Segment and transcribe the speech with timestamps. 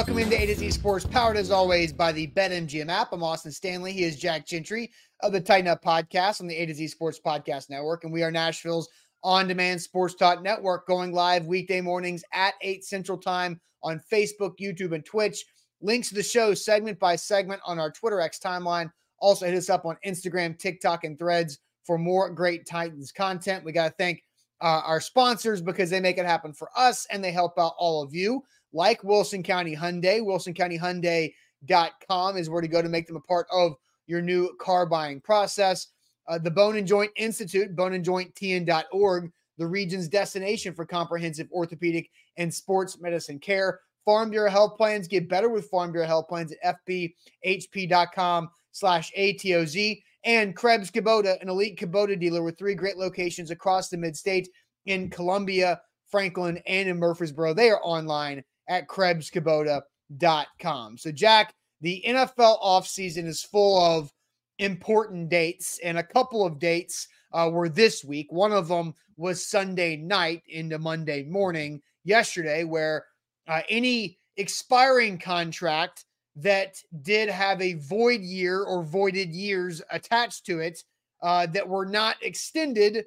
[0.00, 3.12] Welcome into A to Z Sports, powered as always by the BetMGM app.
[3.12, 3.92] I'm Austin Stanley.
[3.92, 4.90] He is Jack Gentry
[5.22, 8.22] of the Tighten Up Podcast on the A to Z Sports Podcast Network, and we
[8.22, 8.88] are Nashville's
[9.22, 14.94] on-demand sports talk network, going live weekday mornings at 8 Central Time on Facebook, YouTube,
[14.94, 15.44] and Twitch.
[15.82, 18.90] Links to the show segment by segment on our Twitter X timeline.
[19.18, 23.66] Also, hit us up on Instagram, TikTok, and Threads for more great Titans content.
[23.66, 24.24] We got to thank
[24.62, 28.02] uh, our sponsors because they make it happen for us and they help out all
[28.02, 28.42] of you
[28.72, 30.20] like Wilson County Hyundai.
[30.20, 33.74] WilsonCountyHyundai.com is where to go to make them a part of
[34.06, 35.88] your new car buying process.
[36.28, 43.00] Uh, the Bone and Joint Institute, boneandjointtn.org, the region's destination for comprehensive orthopedic and sports
[43.00, 43.80] medicine care.
[44.04, 50.02] Farm Bureau Health Plans get better with Farm Bureau Health Plans at fbhp.com slash ATOZ.
[50.24, 54.48] And Krebs Kubota, an elite Kubota dealer with three great locations across the mid-state
[54.86, 57.54] in Columbia, Franklin, and in Murfreesboro.
[57.54, 60.98] They are online at KrebsKubota.com.
[60.98, 64.12] So, Jack, the NFL offseason is full of
[64.58, 68.26] important dates, and a couple of dates uh, were this week.
[68.30, 73.06] One of them was Sunday night into Monday morning yesterday, where
[73.48, 76.04] uh, any expiring contract
[76.36, 80.82] that did have a void year or voided years attached to it
[81.22, 83.04] uh, that were not extended,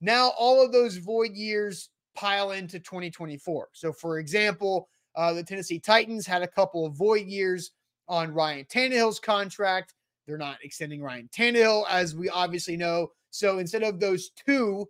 [0.00, 3.68] now all of those void years pile into 2024.
[3.72, 7.72] So, for example, uh, the Tennessee Titans had a couple of void years
[8.08, 9.94] on Ryan Tannehill's contract.
[10.26, 13.08] They're not extending Ryan Tannehill, as we obviously know.
[13.30, 14.86] So instead of those two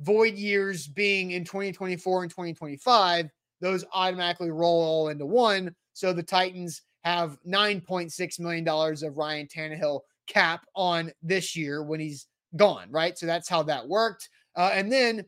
[0.00, 3.28] void years being in 2024 and 2025,
[3.60, 5.74] those automatically roll all into one.
[5.92, 12.26] So the Titans have $9.6 million of Ryan Tannehill cap on this year when he's
[12.56, 13.18] gone, right?
[13.18, 14.28] So that's how that worked.
[14.56, 15.24] Uh, and then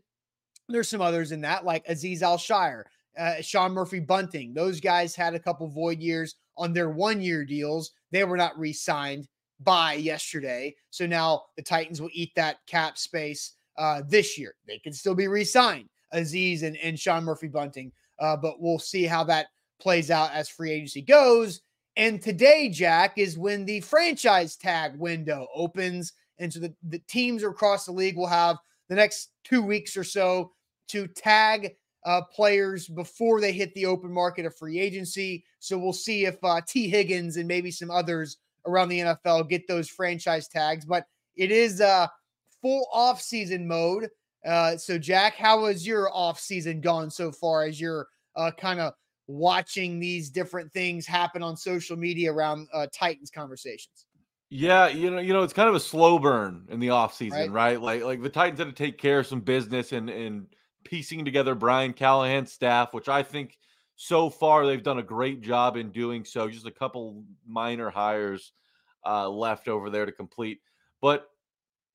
[0.69, 2.85] there's some others in that, like Aziz Al-Shaair
[3.19, 4.55] uh, Sean Murphy Bunting.
[4.55, 7.93] Those guys had a couple void years on their one year deals.
[8.11, 9.29] They were not re signed
[9.61, 10.75] by yesterday.
[10.91, 14.55] So now the Titans will eat that cap space uh, this year.
[14.67, 17.93] They can still be re signed, Aziz and, and Sean Murphy Bunting.
[18.19, 19.49] Uh, but we'll see how that
[19.81, 21.61] plays out as free agency goes.
[21.97, 26.13] And today, Jack, is when the franchise tag window opens.
[26.39, 28.57] And so the, the teams across the league will have
[28.89, 30.53] the next two weeks or so
[30.89, 35.45] to tag uh, players before they hit the open market of free agency.
[35.59, 39.67] So we'll see if uh, Tee Higgins and maybe some others around the NFL get
[39.67, 40.85] those franchise tags.
[40.85, 41.07] But
[41.37, 42.07] it is uh,
[42.61, 44.09] full off season mode.
[44.45, 48.07] Uh, so Jack, how has your off season gone so far as you're
[48.37, 48.93] uh, kind of
[49.27, 54.07] watching these different things happen on social media around uh, Titans conversations?
[54.57, 57.51] Yeah, you know, you know, it's kind of a slow burn in the off season,
[57.53, 57.81] right?
[57.81, 57.83] right?
[57.83, 60.47] Like, like the Titans had to take care of some business and and
[60.85, 63.59] piecing together Brian Callahan's staff, which I think
[63.97, 66.49] so far they've done a great job in doing so.
[66.49, 68.53] Just a couple minor hires
[69.05, 70.61] uh, left over there to complete.
[71.01, 71.27] But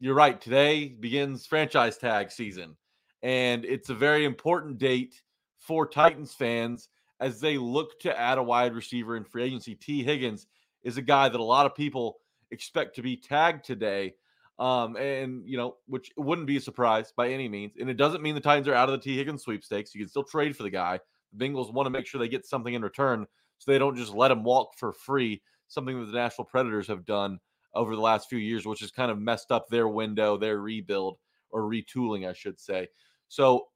[0.01, 0.39] you're right.
[0.41, 2.75] Today begins franchise tag season,
[3.23, 5.21] and it's a very important date
[5.59, 6.89] for Titans fans
[7.21, 9.75] as they look to add a wide receiver in free agency.
[9.75, 10.47] Tee Higgins
[10.83, 12.17] is a guy that a lot of people
[12.51, 14.15] expect to be tagged today.
[14.57, 17.73] Um, and you know, which wouldn't be a surprise by any means.
[17.79, 19.95] And it doesn't mean the Titans are out of the Tee Higgins sweepstakes.
[19.95, 20.99] You can still trade for the guy.
[21.33, 23.25] The Bengals want to make sure they get something in return,
[23.57, 25.41] so they don't just let him walk for free.
[25.69, 27.39] Something that the Nashville Predators have done
[27.73, 31.19] over the last few years, which has kind of messed up their window, their rebuild
[31.51, 32.87] or retooling, I should say.
[33.27, 33.67] So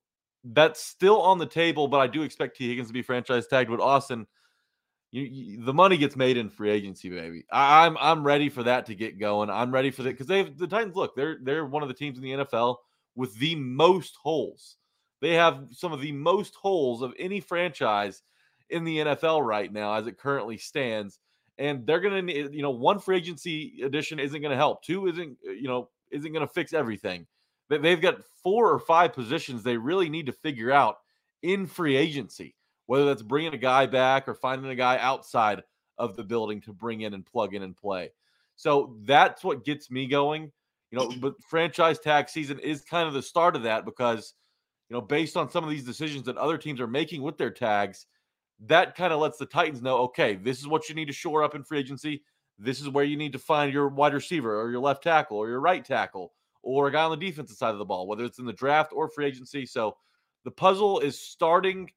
[0.44, 3.70] that's still on the table, but I do expect Tee Higgins to be franchise tagged
[3.70, 4.28] with Austin
[5.13, 7.45] you, you, the money gets made in free agency, baby.
[7.51, 9.48] I, am I'm, I'm ready for that to get going.
[9.51, 10.95] I'm ready for that because they've the Titans.
[10.95, 12.77] Look, they're they're one of the teams in the NFL
[13.15, 14.77] with the most holes.
[15.21, 18.24] They have some of the most holes of any franchise
[18.71, 21.19] in the NFL right now, as it currently stands.
[21.60, 24.83] And they're gonna you know, one free agency addition isn't gonna help.
[24.83, 27.27] Two isn't, uh, you know, isn't gonna fix everything.
[27.69, 30.98] They've got four or five positions they really need to figure out
[31.44, 32.56] in free agency
[32.94, 35.63] whether that's bringing a guy back or finding a guy outside
[35.98, 38.12] of the building to bring in and plug in and play.
[38.56, 40.51] So that's what gets me going.
[40.92, 44.36] You know, but franchise tag season is kind of the start of that because,
[44.90, 47.50] you know, based on some of these decisions that other teams are making with their
[47.50, 48.06] tags,
[48.68, 51.44] that kind of lets the Titans know, okay, this is what you need to shore
[51.44, 52.22] up in free agency.
[52.60, 55.50] This is where you need to find your wide receiver or your left tackle or
[55.50, 56.31] your right tackle
[56.62, 58.94] or a guy on the defensive side of the ball, whether it's in the draft
[58.94, 59.66] or free agency.
[59.66, 59.98] So
[60.46, 61.89] the puzzle is starting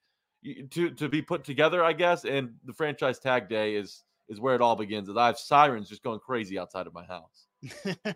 [0.70, 4.54] to to be put together, I guess, and the franchise tag day is is where
[4.54, 5.08] it all begins.
[5.08, 7.46] As I have sirens just going crazy outside of my house.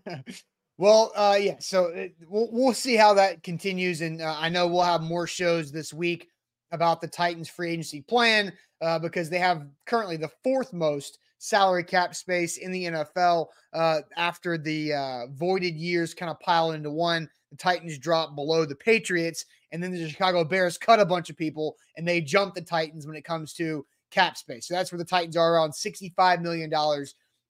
[0.79, 1.57] well, uh, yeah.
[1.61, 5.03] So it, uh, we'll we'll see how that continues, and uh, I know we'll have
[5.03, 6.29] more shows this week
[6.73, 11.83] about the Titans free agency plan uh, because they have currently the fourth most salary
[11.83, 16.91] cap space in the NFL uh, after the uh, voided years kind of pile into
[16.91, 17.29] one.
[17.51, 21.37] The Titans drop below the Patriots, and then the Chicago Bears cut a bunch of
[21.37, 24.67] people and they jump the Titans when it comes to cap space.
[24.67, 26.73] So that's where the Titans are around $65 million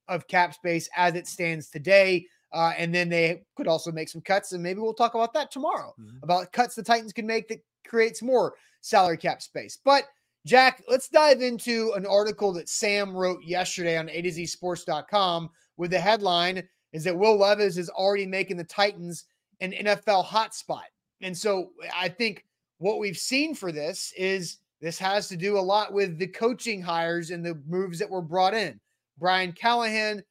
[0.09, 2.27] of cap space as it stands today.
[2.53, 5.53] Uh, and then they could also make some cuts, and maybe we'll talk about that
[5.53, 6.17] tomorrow mm-hmm.
[6.23, 9.79] about cuts the Titans can make that creates more salary cap space.
[9.85, 10.05] But
[10.47, 15.51] Jack, let's dive into an article that Sam wrote yesterday on A to Z Sports.com
[15.77, 19.27] with the headline is that Will Levis is already making the Titans
[19.61, 20.89] an NFL hotspot.
[21.21, 22.45] And so I think
[22.79, 26.81] what we've seen for this is this has to do a lot with the coaching
[26.81, 28.81] hires and the moves that were brought in.
[29.19, 30.23] Brian Callahan,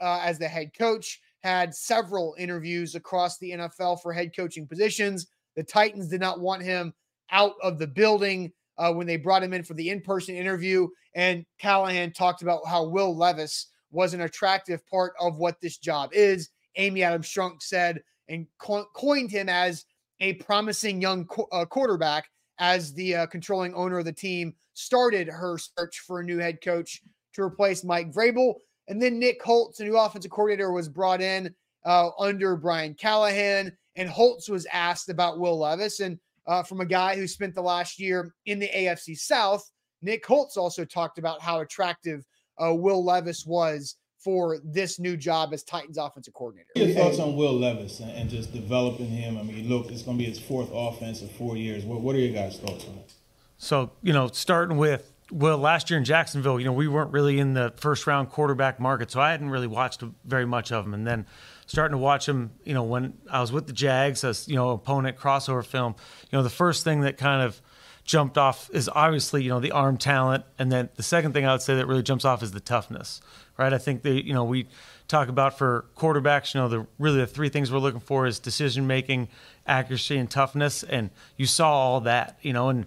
[0.00, 5.26] uh, as the head coach, had several interviews across the NFL for head coaching positions.
[5.56, 6.94] The Titans did not want him
[7.30, 10.88] out of the building uh, when they brought him in for the in person interview.
[11.14, 16.10] And Callahan talked about how Will Levis was an attractive part of what this job
[16.12, 16.50] is.
[16.76, 19.84] Amy Adams Strunk said and co- coined him as
[20.20, 22.28] a promising young uh, quarterback
[22.58, 26.60] as the uh, controlling owner of the team started her search for a new head
[26.62, 27.02] coach
[27.34, 28.54] to replace Mike Vrabel.
[28.88, 31.54] And then Nick Holz, a new offensive coordinator, was brought in
[31.84, 33.76] uh, under Brian Callahan.
[33.96, 36.00] And Holz was asked about Will Levis.
[36.00, 36.18] And
[36.48, 39.70] uh, from a guy who spent the last year in the AFC South.
[40.00, 42.24] Nick Holz also talked about how attractive
[42.60, 46.68] uh, Will Levis was for this new job as Titans offensive coordinator.
[46.74, 49.38] Your thoughts on Will Levis and, and just developing him?
[49.38, 51.84] I mean, look, it's going to be his fourth offense in four years.
[51.84, 53.12] What, what are your guys' thoughts on it?
[53.58, 57.38] So, you know, starting with well, last year in Jacksonville, you know, we weren't really
[57.38, 60.94] in the first round quarterback market, so I hadn't really watched very much of him.
[60.94, 61.26] And then
[61.66, 64.70] starting to watch him, you know, when I was with the Jags as, you know,
[64.70, 65.96] opponent crossover film,
[66.30, 67.60] you know, the first thing that kind of
[68.08, 70.42] jumped off is obviously, you know, the arm talent.
[70.58, 73.20] And then the second thing I would say that really jumps off is the toughness,
[73.58, 73.70] right?
[73.70, 74.66] I think that, you know, we
[75.08, 78.38] talk about for quarterbacks, you know, the really the three things we're looking for is
[78.38, 79.28] decision making,
[79.66, 80.82] accuracy, and toughness.
[80.82, 82.86] And you saw all that, you know, and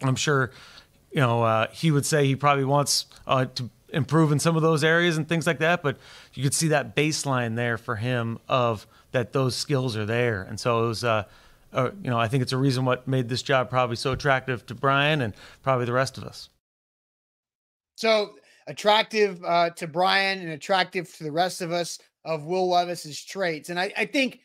[0.00, 0.50] I'm sure,
[1.10, 4.62] you know, uh, he would say he probably wants uh, to improve in some of
[4.62, 5.82] those areas and things like that.
[5.82, 5.98] But
[6.32, 10.42] you could see that baseline there for him of that those skills are there.
[10.42, 11.24] And so it was, uh,
[11.72, 14.64] uh, you know, I think it's a reason what made this job probably so attractive
[14.66, 16.48] to Brian and probably the rest of us.
[17.96, 18.34] So
[18.66, 23.68] attractive uh, to Brian and attractive to the rest of us of Will Levis's traits.
[23.68, 24.40] And I, I think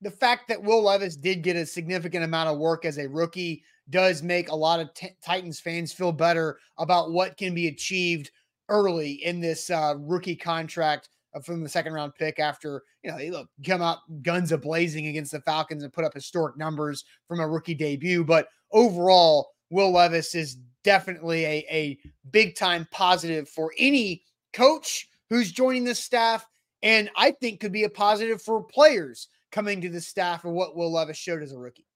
[0.00, 3.62] the fact that Will Levis did get a significant amount of work as a rookie
[3.88, 8.30] does make a lot of t- Titans fans feel better about what can be achieved
[8.68, 13.18] early in this uh, rookie contract Uh, from the second round pick after you know
[13.18, 17.04] they look come out guns a blazing against the Falcons and put up historic numbers
[17.28, 18.24] from a rookie debut.
[18.24, 21.98] But overall, Will Levis is definitely a, a
[22.30, 26.46] big time positive for any coach who's joining the staff,
[26.82, 30.76] and I think could be a positive for players coming to the staff of what
[30.76, 31.86] Will Levis showed as a rookie.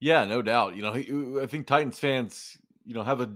[0.00, 0.76] Yeah, no doubt.
[0.76, 3.32] You know, I think Titans fans, you know, have a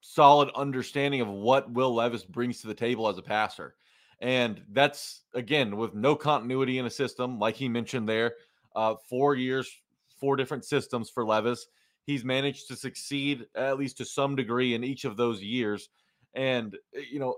[0.00, 3.74] solid understanding of what Will Levis brings to the table as a passer.
[4.20, 8.34] And that's again with no continuity in a system, like he mentioned there.
[8.76, 9.70] Uh, four years,
[10.18, 11.66] four different systems for Levis.
[12.04, 15.88] He's managed to succeed at least to some degree in each of those years.
[16.34, 17.36] And eh, you know,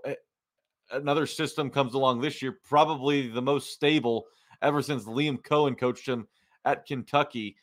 [0.90, 4.26] another system comes along this year, probably the most stable
[4.60, 6.26] ever since Liam Coen coached him
[6.64, 7.56] at Kentucky.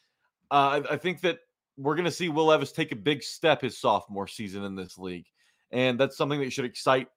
[0.51, 1.39] Uh, I, I think that
[1.77, 4.97] we're going to see Will Levis take a big step his sophomore season in this
[4.97, 5.27] league.
[5.71, 7.07] And that's something that should excite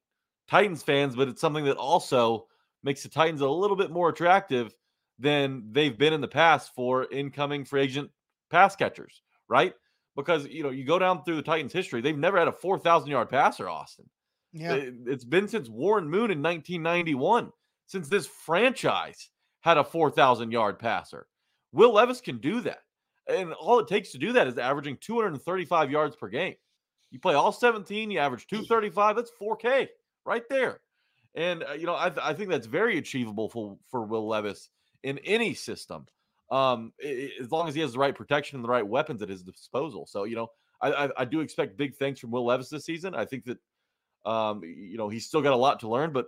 [0.53, 2.47] Titans fans, but it's something that also
[2.83, 4.75] makes the Titans a little bit more attractive
[5.19, 8.11] than they've been in the past for incoming free agent
[8.51, 9.73] pass catchers, right?
[10.15, 13.09] Because, you know, you go down through the Titans' history, they've never had a 4,000
[13.09, 14.05] yard passer, Austin.
[14.53, 14.75] Yeah.
[15.07, 17.51] It's been since Warren Moon in 1991,
[17.87, 19.31] since this franchise
[19.63, 21.29] had a 4,000 yard passer.
[21.73, 22.83] Will Levis can do that.
[23.27, 26.57] And all it takes to do that is averaging 235 yards per game.
[27.11, 29.89] You play all 17, you average 235, that's 4K
[30.25, 30.81] right there.
[31.35, 34.69] And, uh, you know, I, th- I think that's very achievable for, for Will Levis
[35.03, 36.07] in any system.
[36.53, 36.93] um,
[37.41, 40.07] as long as he has the right protection and the right weapons at his disposal.
[40.07, 40.49] So, you know,
[40.83, 43.15] I, I, I do expect big things from Will Levis this season.
[43.15, 43.59] I think that,
[44.31, 46.27] um, you know, he's still got a lot to learn, but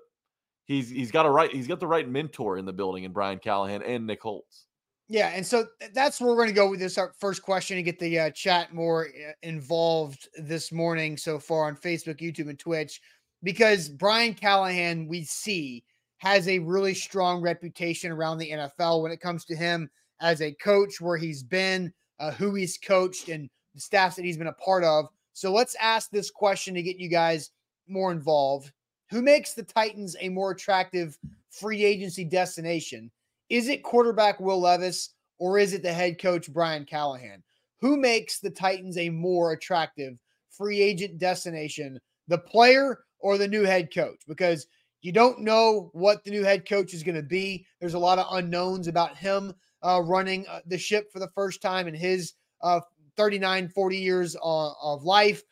[0.65, 3.39] he's he's got a right he's got the right mentor in the building in Brian
[3.39, 4.67] Callahan and Nick Holz.
[5.09, 7.85] Yeah, and so that's where we're going to go with this our first question and
[7.85, 12.59] get the uh, chat more uh, involved this morning so far on Facebook, YouTube, and
[12.59, 13.03] Twitch,
[13.45, 15.85] because Brian Callahan we see
[16.19, 20.55] has a really strong reputation around the NFL when it comes to him as a
[20.55, 24.53] coach, where he's been, uh, who he's coached, and the staffs that he's been a
[24.55, 25.07] part of.
[25.35, 27.51] So let's ask this question to get you guys
[27.87, 28.73] more involved.
[29.11, 31.19] Who makes the Titans a more attractive
[31.51, 33.11] free agency destination?
[33.51, 37.43] Is it quarterback Will Levis or is it the head coach Brian Callahan?
[37.81, 40.19] Who makes the Titans a more attractive
[40.51, 44.21] free agent destination, the player or the new head coach?
[44.29, 44.67] Because
[45.01, 47.67] you don't know what the new head coach is going to be.
[47.81, 51.63] There's a lot of unknowns about him uh, running uh, the ship for the first
[51.63, 52.81] time in his uh,
[53.17, 55.43] 39, 40 years uh, of life.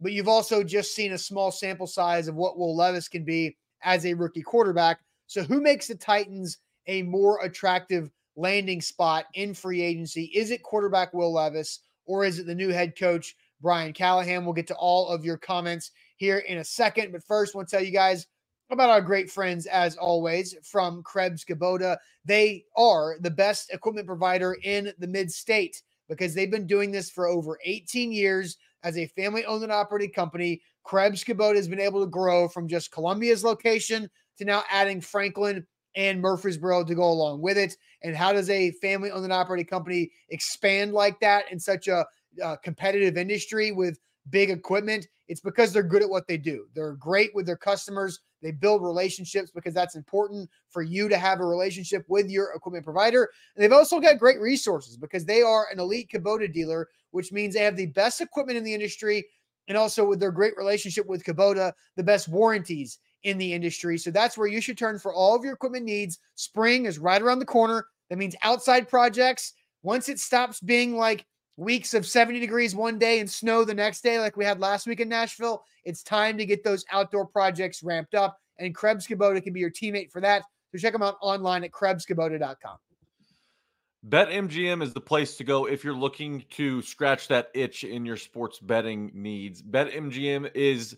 [0.00, 3.56] But you've also just seen a small sample size of what Will Levis can be
[3.82, 4.98] as a rookie quarterback.
[5.28, 6.58] So, who makes the Titans
[6.88, 10.24] a more attractive landing spot in free agency?
[10.34, 14.44] Is it quarterback Will Levis or is it the new head coach Brian Callahan?
[14.44, 17.12] We'll get to all of your comments here in a second.
[17.12, 18.26] But first, I want to tell you guys
[18.70, 21.96] about our great friends, as always, from Krebs Kubota.
[22.26, 27.10] They are the best equipment provider in the mid state because they've been doing this
[27.10, 30.60] for over 18 years as a family owned and operated company.
[30.84, 35.66] Krebs Kubota has been able to grow from just Columbia's location to now adding Franklin
[35.96, 37.76] and Murfreesboro to go along with it.
[38.02, 42.04] And how does a family owned and operated company expand like that in such a
[42.42, 43.98] uh, competitive industry with
[44.28, 45.06] big equipment?
[45.28, 46.66] It's because they're good at what they do.
[46.74, 48.20] They're great with their customers.
[48.42, 52.84] They build relationships because that's important for you to have a relationship with your equipment
[52.84, 53.30] provider.
[53.54, 57.54] And they've also got great resources because they are an elite Kubota dealer, which means
[57.54, 59.24] they have the best equipment in the industry.
[59.68, 63.98] And also with their great relationship with Kubota, the best warranties in the industry.
[63.98, 66.18] So that's where you should turn for all of your equipment needs.
[66.34, 67.86] Spring is right around the corner.
[68.08, 69.52] That means outside projects.
[69.82, 71.24] Once it stops being like
[71.60, 74.86] weeks of 70 degrees one day and snow the next day, like we had last
[74.86, 78.38] week in Nashville, it's time to get those outdoor projects ramped up.
[78.58, 80.42] And Krebs Kubota can be your teammate for that.
[80.72, 82.76] So check them out online at KrebsKubota.com.
[84.08, 88.16] BetMGM is the place to go if you're looking to scratch that itch in your
[88.16, 89.60] sports betting needs.
[89.60, 90.96] BetMGM is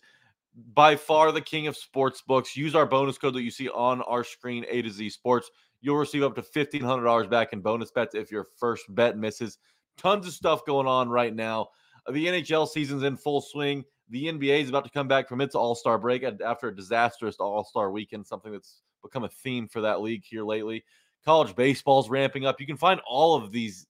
[0.75, 2.57] by far the king of sports books.
[2.57, 5.50] Use our bonus code that you see on our screen, A to Z Sports.
[5.81, 9.59] You'll receive up to $1,500 back in bonus bets if your first bet misses.
[9.99, 11.68] Tons of stuff going on right now.
[12.06, 13.84] Uh, the NHL season's in full swing.
[14.11, 17.37] The NBA is about to come back from its All Star break after a disastrous
[17.37, 20.84] All Star weekend, something that's become a theme for that league here lately.
[21.25, 22.61] College baseball's ramping up.
[22.61, 23.87] You can find all of these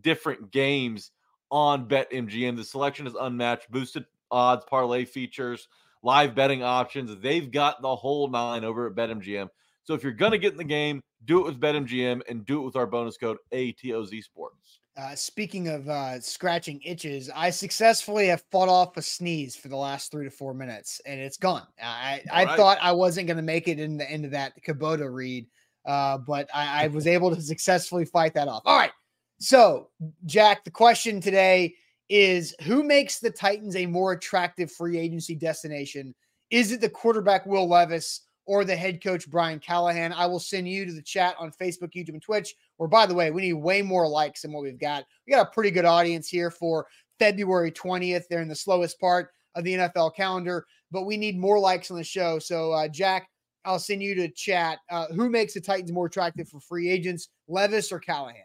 [0.00, 1.12] different games
[1.50, 2.56] on BetMGM.
[2.56, 5.68] The selection is unmatched, boosted odds, parlay features,
[6.02, 7.14] live betting options.
[7.20, 9.48] They've got the whole nine over at BetMGM.
[9.82, 12.62] So if you're going to get in the game, do it with BetMGM and do
[12.62, 14.79] it with our bonus code ATOZ Sports.
[14.96, 19.76] Uh, speaking of uh, scratching itches, I successfully have fought off a sneeze for the
[19.76, 21.66] last three to four minutes, and it's gone.
[21.82, 22.56] I, I right.
[22.56, 25.46] thought I wasn't going to make it in the end of that Kubota read,
[25.86, 28.62] uh, but I, I was able to successfully fight that off.
[28.66, 28.90] All right.
[29.38, 29.88] So,
[30.26, 31.74] Jack, the question today
[32.10, 36.14] is who makes the Titans a more attractive free agency destination?
[36.50, 40.12] Is it the quarterback Will Levis or the head coach Brian Callahan?
[40.12, 42.54] I will send you to the chat on Facebook, YouTube, and Twitch.
[42.80, 45.04] Or by the way, we need way more likes than what we've got.
[45.26, 46.86] We got a pretty good audience here for
[47.18, 48.24] February 20th.
[48.28, 51.98] They're in the slowest part of the NFL calendar, but we need more likes on
[51.98, 52.38] the show.
[52.38, 53.28] So, uh, Jack,
[53.66, 54.78] I'll send you to chat.
[54.90, 58.44] Uh, who makes the Titans more attractive for free agents, Levis or Callahan?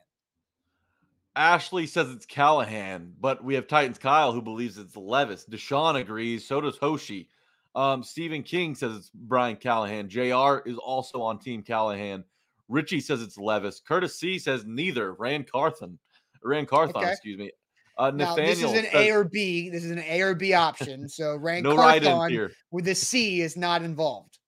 [1.37, 5.45] Ashley says it's Callahan, but we have Titans Kyle who believes it's Levis.
[5.49, 6.45] Deshaun agrees.
[6.45, 7.29] So does Hoshi.
[7.73, 10.09] Um, Stephen King says it's Brian Callahan.
[10.09, 12.25] JR is also on Team Callahan.
[12.67, 13.81] Richie says it's Levis.
[13.88, 15.13] Curtis C says neither.
[15.13, 16.00] Ran Carthon.
[16.43, 17.12] Ran Carthon, okay.
[17.12, 17.51] excuse me.
[17.98, 19.69] Uh, now, this is an says, A or B.
[19.69, 21.07] This is an A or B option.
[21.10, 24.39] So Rand no Carthon with the C is not involved.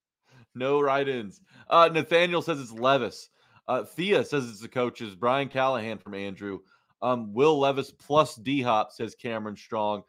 [0.53, 1.39] No write-ins.
[1.69, 3.29] Uh, Nathaniel says it's Levis.
[3.67, 5.15] Uh, Thea says it's the coaches.
[5.15, 6.59] Brian Callahan from Andrew.
[7.01, 10.03] Um, Will Levis plus D Hop says Cameron Strong.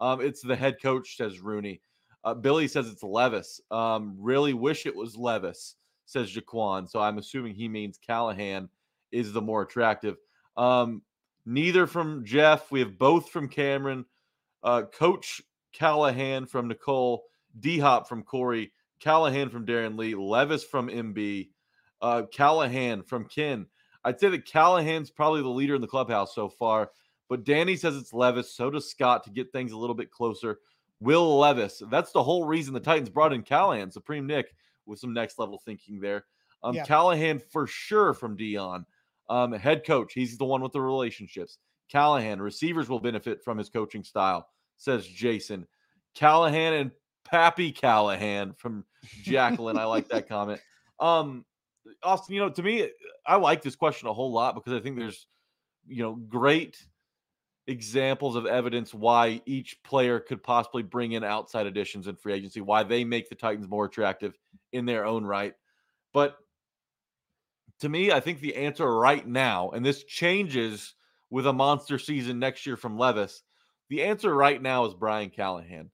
[0.00, 1.80] Um, it's the head coach says Rooney.
[2.22, 3.60] Uh, Billy says it's Levis.
[3.70, 6.88] Um, really wish it was Levis, says Jaquan.
[6.88, 8.68] So I'm assuming he means Callahan
[9.12, 10.16] is the more attractive.
[10.56, 11.02] Um,
[11.46, 12.70] neither from Jeff.
[12.70, 14.04] We have both from Cameron.
[14.62, 15.42] Uh, Coach
[15.72, 17.24] Callahan from Nicole.
[17.60, 18.72] D Hop from Corey.
[19.00, 20.14] Callahan from Darren Lee.
[20.14, 21.48] Levis from MB.
[22.00, 23.66] Uh, Callahan from Ken.
[24.04, 26.90] I'd say that Callahan's probably the leader in the clubhouse so far,
[27.28, 28.54] but Danny says it's Levis.
[28.54, 30.58] So does Scott to get things a little bit closer.
[31.00, 31.82] Will Levis.
[31.90, 34.54] That's the whole reason the Titans brought in Callahan, Supreme Nick,
[34.86, 36.24] with some next level thinking there.
[36.62, 36.84] Um, yeah.
[36.84, 38.86] Callahan for sure from Dion,
[39.28, 41.58] Um, head coach, he's the one with the relationships.
[41.90, 45.66] Callahan, receivers will benefit from his coaching style, says Jason.
[46.14, 46.90] Callahan and
[47.24, 48.84] Pappy Callahan from
[49.22, 49.78] Jacqueline.
[49.78, 50.60] I like that comment.
[51.00, 51.44] Um,
[52.02, 52.88] Austin, you know, to me,
[53.26, 55.26] I like this question a whole lot because I think there's,
[55.86, 56.78] you know, great
[57.66, 62.60] examples of evidence why each player could possibly bring in outside additions in free agency,
[62.60, 64.38] why they make the Titans more attractive
[64.72, 65.54] in their own right.
[66.12, 66.36] But
[67.80, 70.94] to me, I think the answer right now, and this changes
[71.30, 73.42] with a monster season next year from Levis,
[73.88, 75.90] the answer right now is Brian Callahan.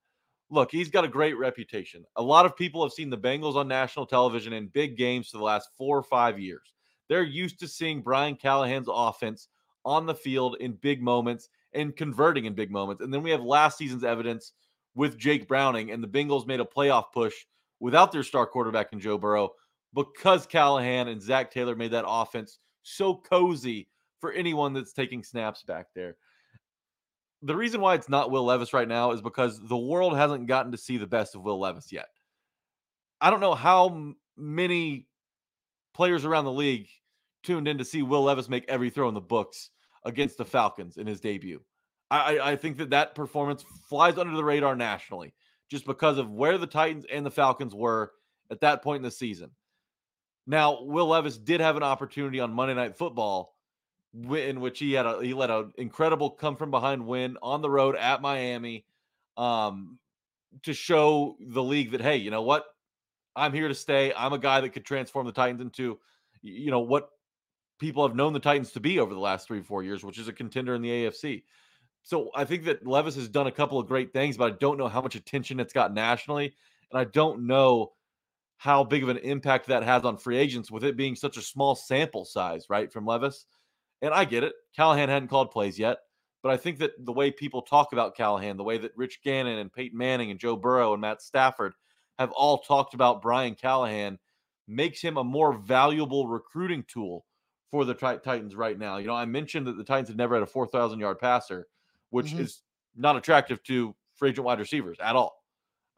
[0.50, 2.04] Look, he's got a great reputation.
[2.16, 5.38] A lot of people have seen the Bengals on national television in big games for
[5.38, 6.74] the last four or five years.
[7.08, 9.48] They're used to seeing Brian Callahan's offense
[9.84, 13.02] on the field in big moments and converting in big moments.
[13.02, 14.52] And then we have last season's evidence
[14.94, 17.34] with Jake Browning, and the Bengals made a playoff push
[17.78, 19.50] without their star quarterback in Joe Burrow
[19.94, 23.88] because Callahan and Zac Taylor made that offense so cozy
[24.20, 26.16] for anyone that's taking snaps back there.
[27.42, 30.72] The reason why it's not Will Levis right now is because the world hasn't gotten
[30.72, 32.08] to see the best of Will Levis yet.
[33.20, 35.06] I don't know how many
[35.94, 36.88] players around the league
[37.42, 39.70] tuned in to see Will Levis make every throw in the books
[40.04, 41.60] against the Falcons in his debut.
[42.10, 45.32] I, I think that that performance flies under the radar nationally
[45.70, 48.12] just because of where the Titans and the Falcons were
[48.50, 49.50] at that point in the season.
[50.46, 53.54] Now, Will Levis did have an opportunity on Monday Night Football
[54.12, 57.70] in which he had a he led an incredible come from behind win on the
[57.70, 58.84] road at Miami
[59.36, 59.98] um,
[60.64, 62.64] to show the league that hey, you know what?
[63.36, 64.12] I'm here to stay.
[64.12, 66.00] I'm a guy that could transform the Titans into
[66.42, 67.10] you know what
[67.80, 70.28] people have known the Titans to be over the last 3 4 years, which is
[70.28, 71.42] a contender in the AFC.
[72.02, 74.78] So I think that Levis has done a couple of great things, but I don't
[74.78, 76.54] know how much attention it's got nationally
[76.90, 77.92] and I don't know
[78.56, 81.42] how big of an impact that has on free agents with it being such a
[81.42, 83.46] small sample size, right, from Levis.
[84.02, 84.52] And I get it.
[84.76, 85.98] Callahan hadn't called plays yet,
[86.42, 89.58] but I think that the way people talk about Callahan, the way that Rich Gannon
[89.58, 91.72] and Peyton Manning and Joe Burrow and Matt Stafford
[92.18, 94.18] have all talked about Brian Callahan
[94.68, 97.24] makes him a more valuable recruiting tool
[97.70, 98.96] for the Titans right now.
[98.96, 101.66] You know, I mentioned that the Titans have never had a 4,000 yard passer,
[102.10, 102.40] which mm-hmm.
[102.40, 102.62] is
[102.96, 105.40] not attractive to free agent wide receivers at all.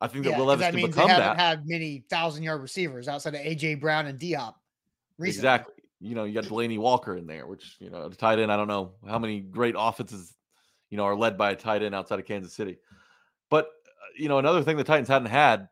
[0.01, 1.41] I think that yeah, Will Levis that can means become they haven't that.
[1.41, 4.61] had many thousand yard receivers outside of AJ Brown and D Hop.
[5.17, 5.39] Recently.
[5.39, 5.75] Exactly.
[6.01, 8.51] You know, you got Delanie Walker in there, which you know, the tight end.
[8.51, 10.35] I don't know how many great offenses,
[10.91, 12.79] you know, are led by a tight end outside of Kansas City.
[13.49, 13.69] But uh,
[14.19, 15.69] you know, another thing the Titans hadn't had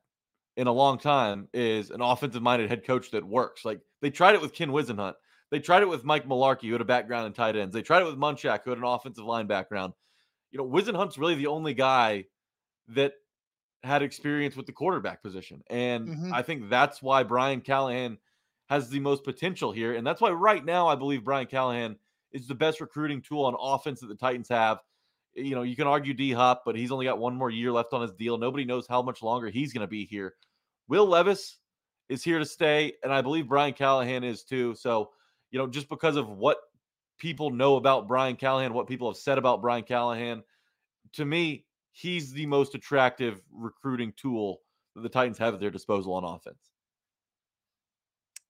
[0.56, 3.64] in a long time is an offensive minded head coach that works.
[3.64, 5.14] Like they tried it with Ken Whisenhunt.
[5.50, 7.74] They tried it with Mike Mularkey, who had a background in tight ends.
[7.74, 9.94] They tried it with Munchak, who had an offensive line background.
[10.52, 12.26] You know, Whisenhunt's really the only guy
[12.88, 13.14] that
[13.82, 15.62] had experience with the quarterback position.
[15.68, 16.34] And mm-hmm.
[16.34, 18.18] I think that's why Brian Callahan
[18.68, 19.94] has the most potential here.
[19.94, 21.96] And that's why right now I believe Brian Callahan
[22.32, 24.78] is the best recruiting tool on offense that the Titans have.
[25.34, 27.92] You know, you can argue D Hop, but he's only got one more year left
[27.92, 28.38] on his deal.
[28.38, 30.34] Nobody knows how much longer he's going to be here.
[30.88, 31.58] Will Levis
[32.08, 34.74] is here to stay, and I believe Brian Callahan is too.
[34.74, 35.10] So,
[35.50, 36.58] you know, just because of what
[37.18, 40.42] people know about Brian Callahan, what people have said about Brian Callahan,
[41.12, 44.60] to me, he's the most attractive recruiting tool
[44.94, 46.70] that the Titans have at their disposal on offense.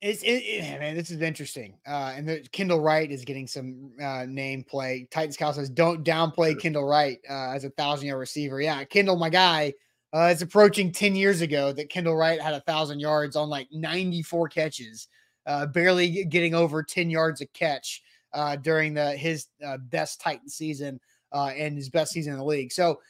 [0.00, 1.74] It's it, it, man, this is interesting.
[1.86, 5.06] Uh, and the, Kendall Wright is getting some uh, name play.
[5.10, 9.16] Titans Cal says, "Don't downplay Kendall Wright uh, as a thousand yard receiver." Yeah, Kendall,
[9.16, 9.74] my guy.
[10.14, 13.68] Uh, it's approaching ten years ago that Kendall Wright had a thousand yards on like
[13.72, 15.06] ninety four catches,
[15.46, 20.48] uh, barely getting over ten yards a catch uh, during the his uh, best Titan
[20.48, 21.00] season
[21.32, 22.72] uh, and his best season in the league.
[22.72, 23.00] So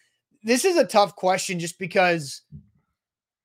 [0.43, 2.43] this is a tough question just because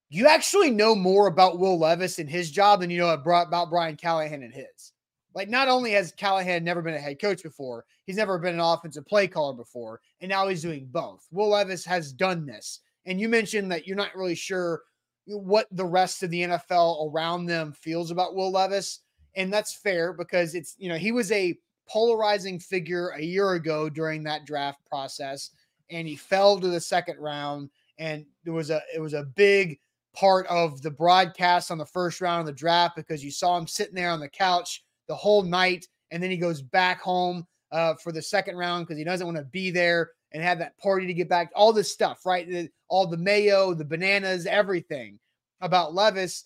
[0.10, 3.98] you actually know more about Will Levis and his job than you know about Brian
[3.98, 4.94] Callahan and his.
[5.34, 8.62] Like, not only has Callahan never been a head coach before, he's never been an
[8.62, 11.28] offensive play caller before, and now he's doing both.
[11.32, 12.80] Will Levis has done this.
[13.06, 14.84] And you mentioned that you're not really sure
[15.28, 19.02] what the rest of the NFL around them feels about Will Levis.
[19.36, 21.58] And that's fair because it's, you know, he was a
[21.88, 25.52] polarizing figure a year ago during that draft process
[25.90, 27.70] and he fell to the second round.
[27.98, 29.80] And there was a it was a big
[30.14, 33.68] part of the broadcast on the first round of the draft because you saw him
[33.68, 37.94] sitting there on the couch the whole night, and then he goes back home uh,
[37.96, 41.08] for the second round because he doesn't want to be there and have that party
[41.08, 41.50] to get back.
[41.56, 42.70] All this stuff, right?
[42.90, 45.18] All the mayo, the bananas, everything
[45.62, 46.44] about Levis.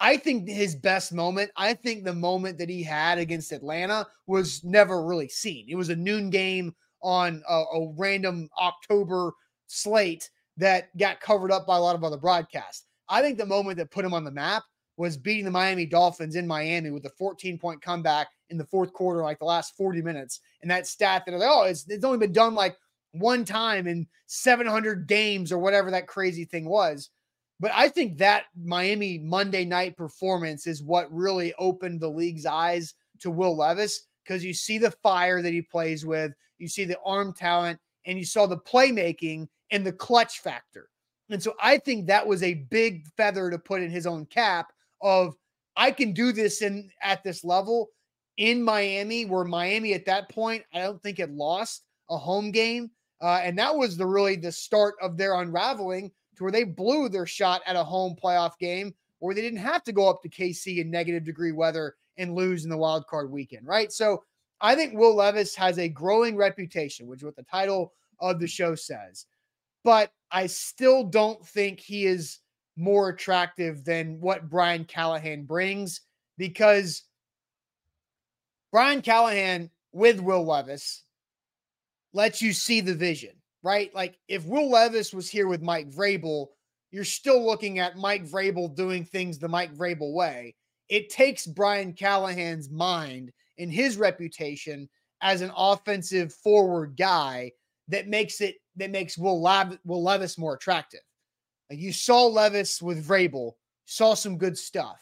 [0.00, 4.64] I think his best moment, I think the moment that he had against Atlanta was
[4.64, 5.66] never really seen.
[5.68, 9.32] It was a noon game on a, a random October
[9.68, 12.86] slate that got covered up by a lot of other broadcasts.
[13.08, 14.64] I think the moment that put him on the map
[14.96, 18.92] was beating the Miami Dolphins in Miami with a 14 point comeback in the fourth
[18.92, 20.40] quarter, like the last 40 minutes.
[20.62, 22.76] And that stat that, oh, it's, it's only been done like
[23.18, 27.10] one time in 700 games or whatever that crazy thing was.
[27.60, 32.94] But I think that Miami Monday night performance is what really opened the league's eyes
[33.20, 36.98] to Will Levis because you see the fire that he plays with, you see the
[37.04, 40.88] arm talent, and you saw the playmaking and the clutch factor.
[41.30, 44.72] And so I think that was a big feather to put in his own cap
[45.02, 45.34] of
[45.76, 47.90] I can do this in at this level
[48.36, 52.90] in Miami, where Miami at that point, I don't think had lost a home game.
[53.20, 57.08] Uh, and that was the really the start of their unraveling to where they blew
[57.08, 60.28] their shot at a home playoff game where they didn't have to go up to
[60.28, 63.92] KC in negative degree weather and lose in the wild card weekend, right?
[63.92, 64.22] So
[64.60, 68.46] I think Will Levis has a growing reputation, which is what the title of the
[68.46, 69.26] show says.
[69.84, 72.38] But I still don't think he is
[72.76, 76.02] more attractive than what Brian Callahan brings
[76.36, 77.02] because
[78.70, 81.02] Brian Callahan with Will Levis
[82.12, 83.94] lets you see the vision, right?
[83.94, 86.48] Like if Will Levis was here with Mike Vrabel,
[86.90, 90.54] you're still looking at Mike Vrabel doing things the Mike Vrabel way.
[90.88, 94.88] It takes Brian Callahan's mind and his reputation
[95.20, 97.52] as an offensive forward guy
[97.88, 101.00] that makes it that makes Will, Lav- Will Levis more attractive.
[101.68, 103.52] Like you saw Levis with Vrabel,
[103.86, 104.98] saw some good stuff,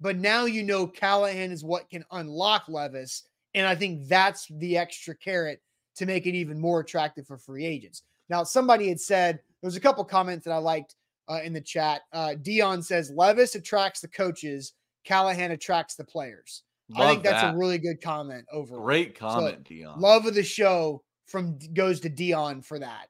[0.00, 3.22] but now you know Callahan is what can unlock Levis,
[3.54, 5.62] and I think that's the extra carrot
[5.96, 8.02] to make it even more attractive for free agents.
[8.28, 10.94] Now, somebody had said there's a couple comments that I liked
[11.28, 12.02] uh, in the chat.
[12.12, 14.72] Uh, Dion says Levis attracts the coaches,
[15.04, 16.62] Callahan attracts the players.
[16.90, 17.54] Love I think that's that.
[17.54, 18.82] a really good comment overall.
[18.82, 20.00] Great comment, so, Dion.
[20.00, 23.06] Love of the show from goes to Dion for that.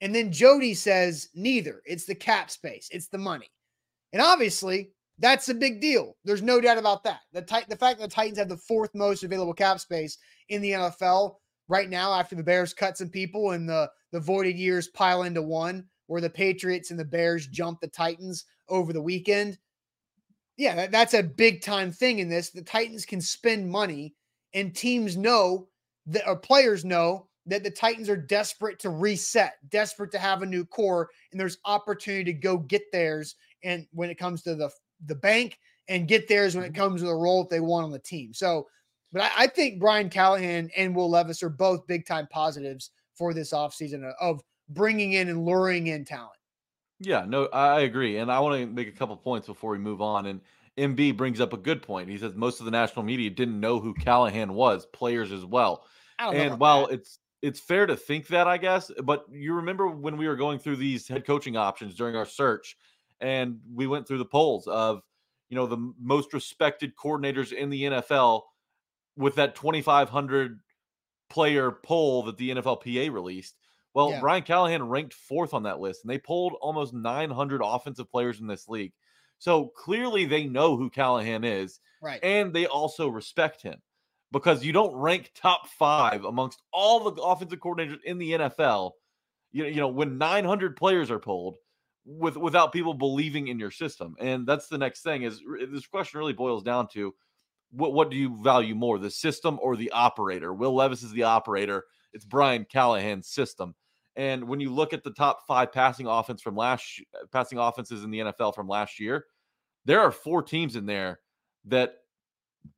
[0.00, 1.82] And then Jody says neither.
[1.84, 2.88] It's the cap space.
[2.92, 3.50] It's the money.
[4.12, 6.16] And obviously, that's a big deal.
[6.24, 7.20] There's no doubt about that.
[7.32, 10.16] The, the fact that the Titans have the fourth most available cap space
[10.48, 11.36] in the NFL
[11.68, 15.42] right now after the Bears cut some people and the, the voided years pile into
[15.42, 19.58] one, where the Patriots and the Bears jump the Titans over the weekend.
[20.56, 22.50] Yeah, that, that's a big time thing in this.
[22.50, 24.14] The Titans can spend money,
[24.54, 25.68] and teams know
[26.06, 30.46] that, or players know that the Titans are desperate to reset, desperate to have a
[30.46, 33.36] new core, and there's opportunity to go get theirs.
[33.62, 34.70] And when it comes to the
[35.06, 36.82] the bank and get theirs when it mm-hmm.
[36.82, 38.34] comes to the role that they want on the team.
[38.34, 38.66] So
[39.12, 43.34] but I, I, think Brian Callahan and Will Levis are both big time positives for
[43.34, 46.32] this offseason of bringing in and luring in talent.
[47.00, 48.18] Yeah, no, I agree.
[48.18, 50.26] And I want to make a couple points before we move on.
[50.26, 50.40] And
[50.76, 52.08] MB brings up a good point.
[52.08, 55.84] He says most of the national media didn't know who Callahan was, players as well.
[56.18, 56.94] And while that.
[56.94, 60.58] it's it's fair to think that, I guess, but you remember when we were going
[60.58, 62.76] through these head coaching options during our search,
[63.20, 65.02] and we went through the polls of
[65.48, 68.42] you know the most respected coordinators in the NFL
[69.18, 70.60] with that 2,500
[71.28, 73.54] player poll that the NFLPA released.
[73.92, 74.20] Well, yeah.
[74.20, 78.46] Brian Callahan ranked fourth on that list, and they polled almost 900 offensive players in
[78.46, 78.92] this league.
[79.38, 81.80] So clearly they know who Callahan is.
[82.00, 82.20] Right.
[82.22, 83.76] And they also respect him
[84.30, 88.92] because you don't rank top five amongst all the offensive coordinators in the NFL.
[89.50, 91.56] You know, you know, when 900 players are polled
[92.04, 94.16] with without people believing in your system.
[94.18, 97.14] And that's the next thing is this question really boils down to
[97.70, 100.52] what what do you value more, the system or the operator?
[100.52, 101.84] Will Levis is the operator.
[102.12, 103.74] It's Brian Callahan's system.
[104.16, 108.02] And when you look at the top five passing offense from last uh, passing offenses
[108.02, 109.26] in the NFL from last year,
[109.84, 111.20] there are four teams in there
[111.66, 111.94] that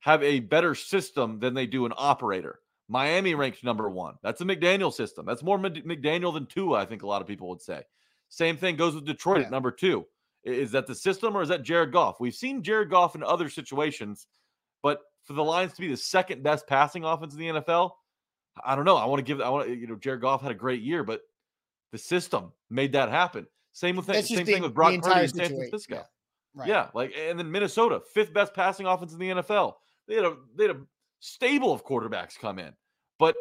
[0.00, 2.60] have a better system than they do an operator.
[2.88, 4.16] Miami ranks number one.
[4.22, 5.24] That's a McDaniel system.
[5.24, 7.82] That's more McDaniel than Tua, I think a lot of people would say.
[8.28, 9.44] Same thing goes with Detroit yeah.
[9.44, 10.06] at number two.
[10.44, 12.20] Is that the system or is that Jared Goff?
[12.20, 14.26] We've seen Jared Goff in other situations
[14.82, 17.92] but for the Lions to be the second best passing offense in the NFL,
[18.64, 18.96] I don't know.
[18.96, 19.40] I want to give.
[19.40, 19.74] I want to.
[19.74, 21.22] You know, Jared Goff had a great year, but
[21.92, 23.46] the system made that happen.
[23.72, 25.94] Same with same the, thing with Brock Purdy in San Francisco.
[25.96, 26.02] Yeah.
[26.52, 26.68] Right.
[26.68, 29.74] yeah, like and then Minnesota, fifth best passing offense in the NFL.
[30.08, 30.80] They had a they had a
[31.20, 32.72] stable of quarterbacks come in,
[33.20, 33.36] but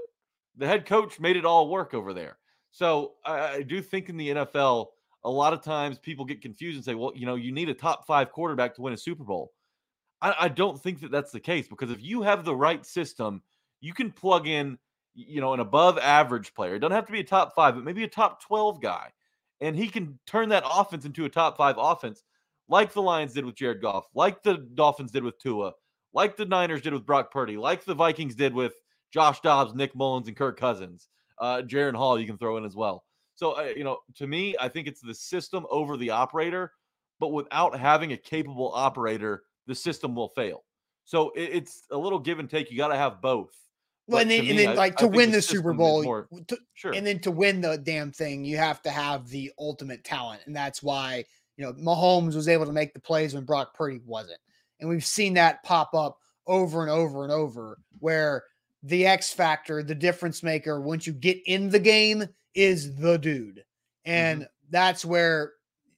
[0.56, 2.38] the head coach made it all work over there.
[2.72, 4.88] So I, I do think in the NFL,
[5.24, 7.74] a lot of times people get confused and say, well, you know, you need a
[7.74, 9.54] top five quarterback to win a Super Bowl.
[10.22, 13.42] I, I don't think that that's the case because if you have the right system,
[13.82, 14.78] you can plug in,
[15.16, 16.76] you know, an above average player.
[16.76, 19.12] It doesn't have to be a top five, but maybe a top 12 guy.
[19.62, 22.24] And he can turn that offense into a top five offense
[22.70, 25.74] like the Lions did with Jared Goff, like the Dolphins did with Tua,
[26.14, 28.74] like the Niners did with Brock Purdy, like the Vikings did with
[29.12, 31.10] Josh Dobbs, Nick Mullens, and Kirk Cousins.
[31.40, 33.04] Uh, Jaren Hall, you can throw in as well.
[33.36, 36.74] So, uh, you know, to me, I think it's the system over the operator,
[37.20, 40.66] but without having a capable operator, the system will fail.
[41.06, 42.72] So it, it's a little give and take.
[42.72, 43.56] You got to have both.
[44.08, 46.58] Well, and then, and then I, like to win the, the Super Bowl, more, to,
[46.74, 46.94] sure.
[46.94, 50.56] and then to win the damn thing, you have to have the ultimate talent, and
[50.56, 51.24] that's why
[51.58, 54.40] you know Mahomes was able to make the plays when Brock Purdy wasn't,
[54.80, 58.46] and we've seen that pop up over and over and over, where
[58.82, 63.64] the X factor, the difference maker, once you get in the game, is the dude.
[64.06, 64.50] And mm-hmm.
[64.72, 65.54] that's where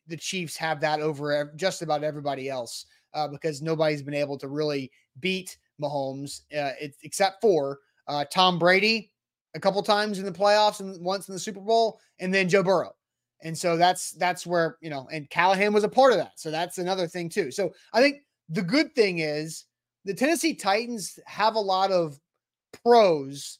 [0.07, 4.47] the Chiefs have that over just about everybody else uh, because nobody's been able to
[4.47, 9.11] really beat Mahomes uh, it, except for uh, Tom Brady
[9.55, 12.63] a couple times in the playoffs and once in the Super Bowl, and then Joe
[12.63, 12.93] Burrow.
[13.43, 16.39] And so that's that's where you know, and Callahan was a part of that.
[16.39, 17.51] So that's another thing too.
[17.51, 18.17] So I think
[18.49, 19.65] the good thing is
[20.05, 22.19] the Tennessee Titans have a lot of
[22.83, 23.59] pros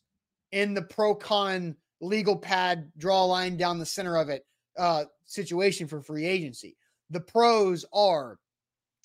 [0.51, 4.45] in the pro con legal pad, draw line down the center of it
[4.77, 6.77] uh, situation for free agency.
[7.09, 8.37] The pros are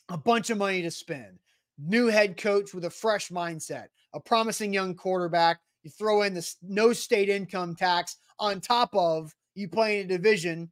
[0.09, 1.39] a bunch of money to spend,
[1.79, 5.61] new head coach with a fresh mindset, a promising young quarterback.
[5.83, 10.09] You throw in the no state income tax on top of you play in a
[10.09, 10.71] division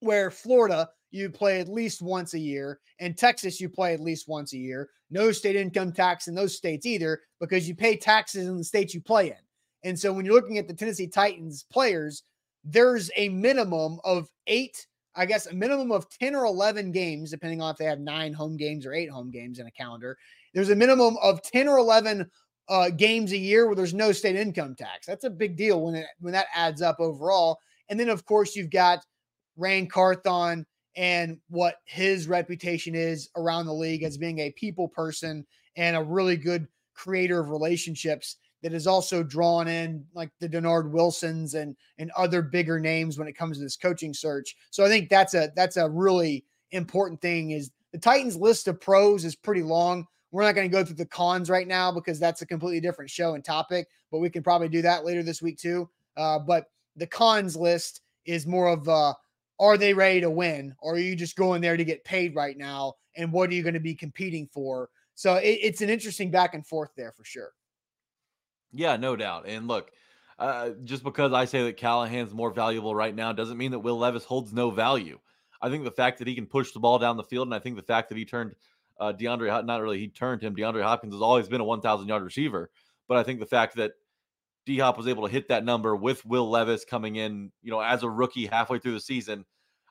[0.00, 4.28] where Florida you play at least once a year, and Texas you play at least
[4.28, 4.90] once a year.
[5.10, 8.94] No state income tax in those states either because you pay taxes in the states
[8.94, 9.36] you play in.
[9.84, 12.24] And so when you're looking at the Tennessee Titans players,
[12.64, 17.62] there's a minimum of eight, I guess, a minimum of 10 or 11 games, depending
[17.62, 20.18] on if they have nine home games or eight home games in a calendar.
[20.52, 22.30] There's a minimum of 10 or 11
[22.68, 25.06] uh, games a year where there's no state income tax.
[25.06, 27.58] That's a big deal when it when that adds up overall.
[27.88, 29.04] And then of course you've got
[29.56, 35.46] Ran Carthon and what his reputation is around the league as being a people person
[35.76, 40.90] and a really good creator of relationships that is also drawn in like the Dennard
[40.90, 44.56] Wilsons and and other bigger names when it comes to this coaching search.
[44.70, 48.80] So I think that's a that's a really important thing is the Titans list of
[48.80, 50.04] pros is pretty long.
[50.32, 53.08] We're not going to go through the cons right now because that's a completely different
[53.08, 55.88] show and topic, but we can probably do that later this week too.
[56.16, 56.64] Uh, but
[56.96, 59.14] the cons list is more of uh,
[59.60, 62.58] are they ready to win or are you just going there to get paid right
[62.58, 62.94] now?
[63.16, 64.90] And what are you going to be competing for?
[65.14, 67.52] So it, it's an interesting back and forth there for sure.
[68.76, 69.44] Yeah, no doubt.
[69.46, 69.90] And look,
[70.38, 73.98] uh, just because I say that Callahan's more valuable right now doesn't mean that Will
[73.98, 75.18] Levis holds no value.
[75.62, 77.58] I think the fact that he can push the ball down the field, and I
[77.58, 78.54] think the fact that he turned
[79.00, 80.54] uh, DeAndre, not really he turned him.
[80.54, 82.70] DeAndre Hopkins has always been a 1,000 yard receiver,
[83.08, 83.92] but I think the fact that
[84.66, 87.80] D Hop was able to hit that number with Will Levis coming in, you know,
[87.80, 89.44] as a rookie halfway through the season,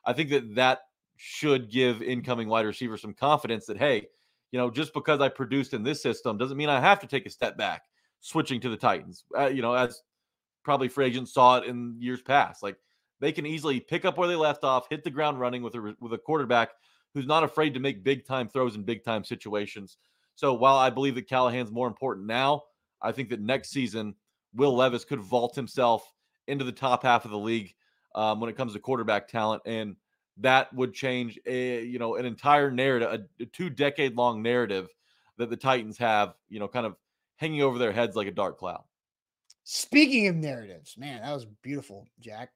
[0.04, 0.80] I think that that
[1.16, 4.06] should give incoming wide receivers some confidence that hey,
[4.52, 7.26] you know, just because I produced in this system doesn't mean I have to take
[7.26, 7.82] a step back
[8.20, 9.24] switching to the Titans.
[9.36, 10.02] Uh, you know, as
[10.64, 12.76] probably free agents saw it in years past, like
[13.20, 15.94] they can easily pick up where they left off, hit the ground running with a
[16.00, 16.70] with a quarterback
[17.14, 19.96] who's not afraid to make big time throws in big time situations.
[20.34, 22.64] So while I believe that Callahan's more important now,
[23.00, 24.14] I think that next season
[24.54, 26.12] Will Levis could vault himself
[26.46, 27.74] into the top half of the league
[28.14, 29.96] um, when it comes to quarterback talent, and
[30.38, 33.08] that would change a you know an entire narrative,
[33.40, 34.88] a, a two decade long narrative
[35.38, 36.96] that the Titans have, you know, kind of
[37.36, 38.82] hanging over their heads like a dark cloud.
[39.64, 42.50] Speaking of narratives, man, that was beautiful, Jack.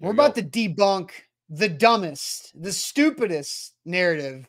[0.00, 0.42] There We're about go.
[0.42, 1.10] to debunk
[1.48, 4.48] the dumbest, the stupidest narrative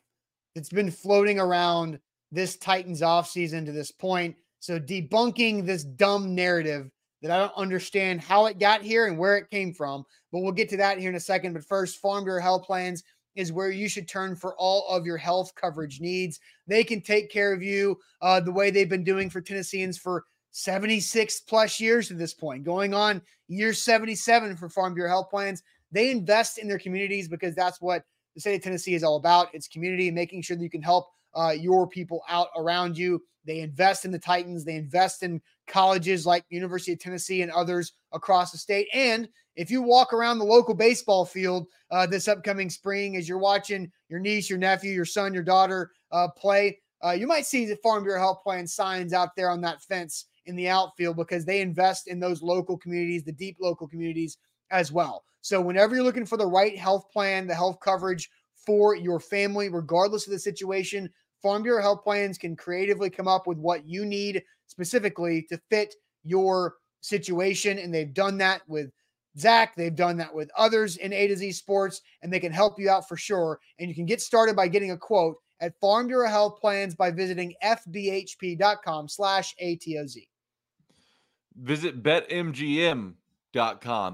[0.53, 1.99] that's been floating around
[2.31, 4.35] this Titans offseason to this point.
[4.59, 6.89] So, debunking this dumb narrative
[7.21, 10.05] that I don't understand how it got here and where it came from.
[10.31, 11.53] But we'll get to that here in a second.
[11.53, 13.03] But first, Farm Bureau Health Plans
[13.35, 16.39] is where you should turn for all of your health coverage needs.
[16.67, 20.25] They can take care of you uh, the way they've been doing for Tennesseans for
[20.51, 25.61] 76 plus years at this point, going on year 77 for Farm Bureau Health Plans.
[25.91, 29.49] They invest in their communities because that's what the state of Tennessee is all about.
[29.53, 33.21] It's community making sure that you can help uh, your people out around you.
[33.45, 34.65] They invest in the Titans.
[34.65, 38.87] They invest in colleges like University of Tennessee and others across the state.
[38.93, 43.37] And if you walk around the local baseball field uh, this upcoming spring as you're
[43.37, 47.65] watching your niece, your nephew, your son, your daughter uh, play, uh, you might see
[47.65, 51.45] the Farm Bureau Health Plan signs out there on that fence in the outfield because
[51.45, 54.37] they invest in those local communities, the deep local communities
[54.71, 55.23] as well.
[55.41, 58.29] So, whenever you're looking for the right health plan, the health coverage
[58.65, 61.09] for your family, regardless of the situation,
[61.45, 65.93] Farm Bureau Health Plans can creatively come up with what you need specifically to fit
[66.23, 67.77] your situation.
[67.77, 68.89] And they've done that with
[69.37, 69.75] Zach.
[69.75, 72.89] They've done that with others in A to Z Sports, and they can help you
[72.89, 73.59] out for sure.
[73.77, 77.11] And you can get started by getting a quote at Farm Bureau Health Plans by
[77.11, 80.27] visiting fbhp.com slash ATOZ.
[81.57, 83.13] Visit betmgm.com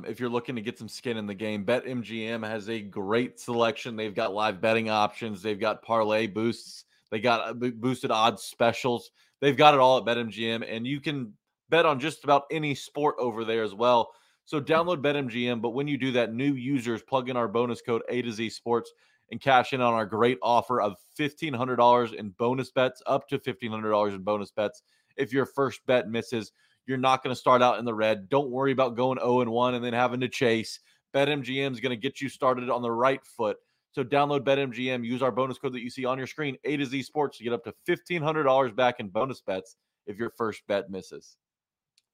[0.06, 1.64] if you're looking to get some skin in the game.
[1.64, 3.96] BetMGM has a great selection.
[3.96, 9.12] They've got live betting options, they've got parlay boosts, they got uh, boosted odds specials.
[9.42, 11.34] They've got it all at BetMGM, and you can
[11.70, 14.12] bet on just about any sport over there as well.
[14.46, 15.62] So download BetMGM.
[15.62, 18.50] But when you do that, new users plug in our bonus code A to Z
[18.50, 18.92] Sports
[19.32, 24.14] and cash in on our great offer of $1,500 in bonus bets, up to $1,500
[24.14, 24.84] in bonus bets.
[25.16, 26.52] If your first bet misses,
[26.86, 28.28] you're not going to start out in the red.
[28.28, 30.80] Don't worry about going 0 and 1 and then having to chase.
[31.14, 33.58] BetMGM is going to get you started on the right foot.
[33.92, 36.86] So download BetMGM, use our bonus code that you see on your screen, A to
[36.86, 39.76] Z Sports, to get up to $1,500 back in bonus bets
[40.08, 41.36] if your first bet misses.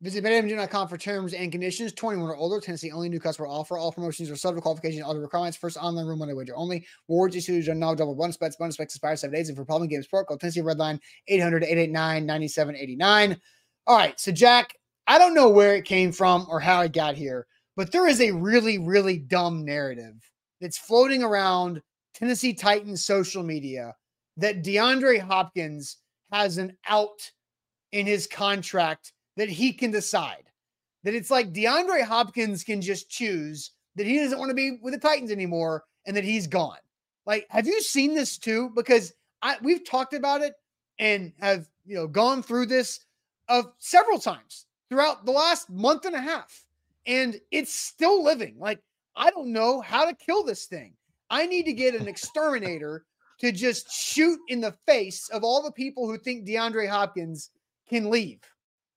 [0.01, 1.91] Visit BetMGM.com for terms and conditions.
[1.93, 3.79] 21 or older, Tennessee only new customer offer.
[3.79, 5.57] All promotions are subject to qualification and other requirements.
[5.57, 6.85] First online room money wager only.
[7.07, 8.55] Rewards issued are now double bonus bets.
[8.57, 9.49] Bonus bets expire seven days.
[9.49, 13.41] And for problem games call Tennessee Redline 800 889 9789.
[13.87, 14.19] All right.
[14.19, 14.75] So, Jack,
[15.07, 18.21] I don't know where it came from or how it got here, but there is
[18.21, 20.13] a really, really dumb narrative
[20.61, 21.81] that's floating around
[22.13, 23.95] Tennessee Titans social media
[24.37, 25.97] that DeAndre Hopkins
[26.31, 27.31] has an out
[27.91, 30.43] in his contract that he can decide.
[31.03, 34.93] That it's like DeAndre Hopkins can just choose that he doesn't want to be with
[34.93, 36.77] the Titans anymore and that he's gone.
[37.25, 38.71] Like, have you seen this too?
[38.75, 40.53] Because I we've talked about it
[40.99, 43.01] and have you know gone through this
[43.49, 46.65] of several times throughout the last month and a half,
[47.05, 48.55] and it's still living.
[48.57, 48.79] Like,
[49.17, 50.93] I don't know how to kill this thing.
[51.29, 53.05] I need to get an exterminator
[53.39, 57.51] to just shoot in the face of all the people who think DeAndre Hopkins
[57.89, 58.39] can leave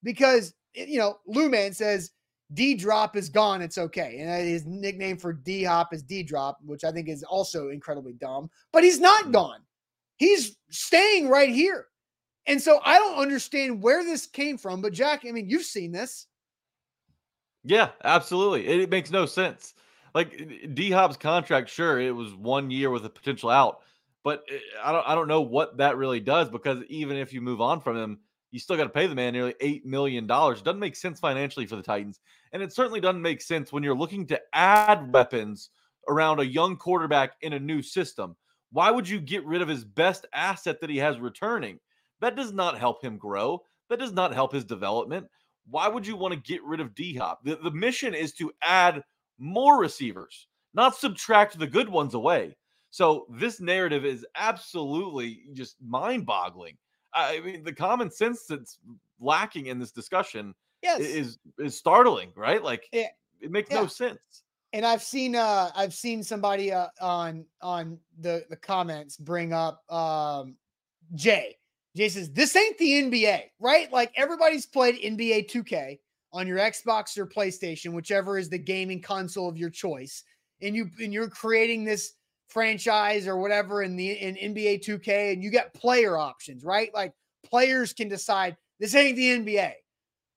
[0.03, 2.11] because you know Lou Man says
[2.53, 3.63] D Drop is gone.
[3.63, 7.23] It's okay, and his nickname for D Hop is D Drop, which I think is
[7.23, 8.51] also incredibly dumb.
[8.73, 9.33] But he's not hmm.
[9.33, 9.61] gone.
[10.17, 11.87] He's staying right here,
[12.47, 14.81] and so I don't understand where this came from.
[14.83, 16.27] But Jack, I mean, you've seen this.
[17.63, 18.67] Yeah, absolutely.
[18.67, 19.75] It, it makes no sense.
[20.15, 23.81] Like D Hop's contract, sure, it was one year with a potential out,
[24.25, 27.41] but eh, I don't I don't know what that really does because even if you
[27.41, 28.19] move on from him
[28.51, 30.27] you still got to pay the man nearly $8 million.
[30.27, 32.21] Doesn't make sense financially for the Titans.
[32.53, 35.71] And it certainly doesn't make sense when you're looking to add weapons
[36.09, 38.37] around a young quarterback in a new system.
[38.73, 41.79] Why would you get rid of his best asset that he has returning?
[42.21, 43.63] That does not help him grow.
[43.89, 45.27] That does not help his development.
[45.69, 47.45] Why would you want to get rid of D Hop?
[47.45, 49.05] The, the mission is to add
[49.41, 52.57] more receivers, not subtract the good ones away.
[52.91, 56.77] So this narrative is absolutely just mind boggling.
[57.15, 58.79] I mean, the common sense that's
[59.19, 61.01] lacking in this discussion yes.
[61.01, 62.63] is is startling, right?
[62.63, 63.81] Like it, it makes yeah.
[63.81, 64.19] no sense.
[64.73, 69.83] And I've seen uh I've seen somebody uh, on on the the comments bring up
[69.91, 70.57] um
[71.15, 71.57] Jay.
[71.97, 73.93] Jay says this ain't the NBA, right?
[73.93, 75.99] Like everybody's played NBA 2K
[76.33, 80.23] on your Xbox or PlayStation, whichever is the gaming console of your choice,
[80.63, 82.15] and you and you're creating this
[82.49, 86.93] franchise or whatever in the in NBA 2K and you get player options, right?
[86.93, 87.15] Like
[87.45, 89.73] players can decide this ain't the NBA.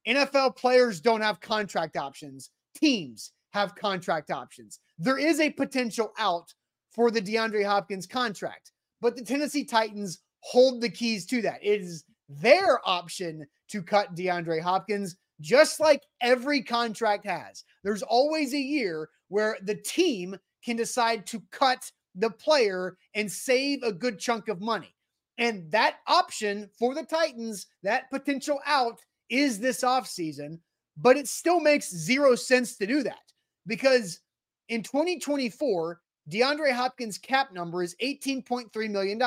[0.07, 2.51] NFL players don't have contract options.
[2.75, 4.79] Teams have contract options.
[4.97, 6.53] There is a potential out
[6.91, 11.59] for the DeAndre Hopkins contract, but the Tennessee Titans hold the keys to that.
[11.63, 17.63] It is their option to cut DeAndre Hopkins, just like every contract has.
[17.83, 23.83] There's always a year where the team can decide to cut the player and save
[23.83, 24.95] a good chunk of money.
[25.37, 30.59] And that option for the Titans, that potential out is this offseason,
[30.97, 33.31] but it still makes zero sense to do that
[33.65, 34.19] because
[34.69, 35.99] in 2024,
[36.31, 39.21] DeAndre Hopkins' cap number is $18.3 million.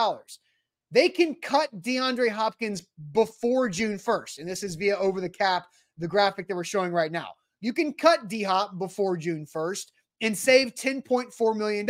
[0.90, 4.38] They can cut DeAndre Hopkins before June 1st.
[4.38, 5.66] And this is via over the cap,
[5.98, 7.28] the graphic that we're showing right now.
[7.60, 9.86] You can cut D Hop before June 1st
[10.20, 11.86] and save $10.4 million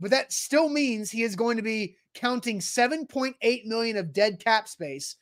[0.00, 4.68] but that still means he is going to be counting 7.8 million of dead cap
[4.68, 5.16] space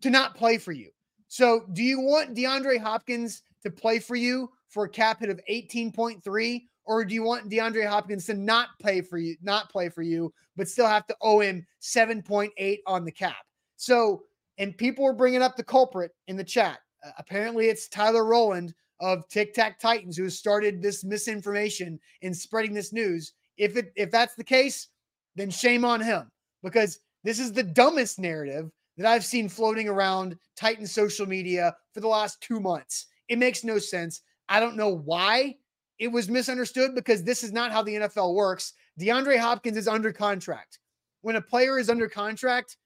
[0.00, 0.90] to not play for you.
[1.28, 5.40] So, do you want DeAndre Hopkins to play for you for a cap hit of
[5.50, 10.02] 18.3 or do you want DeAndre Hopkins to not play for you, not play for
[10.02, 13.36] you, but still have to owe him 7.8 on the cap?
[13.76, 14.22] So,
[14.58, 16.78] and people were bringing up the culprit in the chat.
[17.04, 22.74] Uh, apparently, it's Tyler Rowland of Tic Tac Titans who started this misinformation and spreading
[22.74, 23.32] this news.
[23.56, 24.88] If it if that's the case,
[25.36, 26.30] then shame on him
[26.62, 32.00] because this is the dumbest narrative that I've seen floating around Titan social media for
[32.00, 33.06] the last 2 months.
[33.28, 34.22] It makes no sense.
[34.48, 35.56] I don't know why
[35.98, 38.72] it was misunderstood because this is not how the NFL works.
[38.98, 40.78] DeAndre Hopkins is under contract.
[41.22, 42.76] When a player is under contract,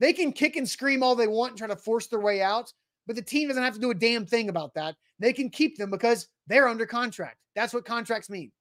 [0.00, 2.72] they can kick and scream all they want and try to force their way out,
[3.06, 4.96] but the team doesn't have to do a damn thing about that.
[5.18, 7.38] They can keep them because they're under contract.
[7.54, 8.52] That's what contracts mean.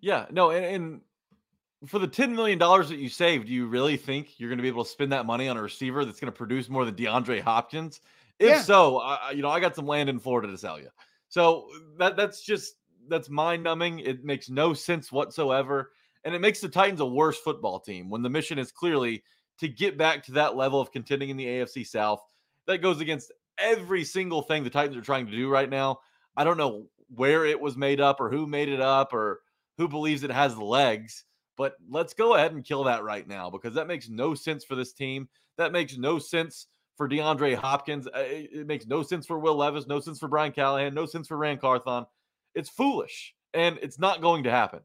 [0.00, 1.00] Yeah, no, and, and
[1.86, 4.68] for the $10 million that you saved, do you really think you're going to be
[4.68, 7.40] able to spend that money on a receiver that's going to produce more than DeAndre
[7.40, 8.00] Hopkins?
[8.38, 8.62] If yeah.
[8.62, 10.88] so, I, you know, I got some land in Florida to sell you.
[11.28, 11.68] So
[11.98, 12.74] that that's just
[13.08, 14.00] that's mind numbing.
[14.00, 15.92] It makes no sense whatsoever.
[16.24, 19.24] And it makes the Titans a worse football team when the mission is clearly
[19.58, 22.20] to get back to that level of contending in the AFC South.
[22.66, 26.00] That goes against every single thing the Titans are trying to do right now.
[26.36, 29.40] I don't know where it was made up or who made it up or
[29.78, 31.24] who believes it has legs,
[31.56, 34.74] but let's go ahead and kill that right now because that makes no sense for
[34.74, 35.28] this team.
[35.58, 38.06] That makes no sense for DeAndre Hopkins.
[38.06, 41.28] Uh, it makes no sense for Will Levis, no sense for Brian Callahan, no sense
[41.28, 42.06] for Ran Carthon.
[42.54, 44.80] It's foolish and it's not going to happen.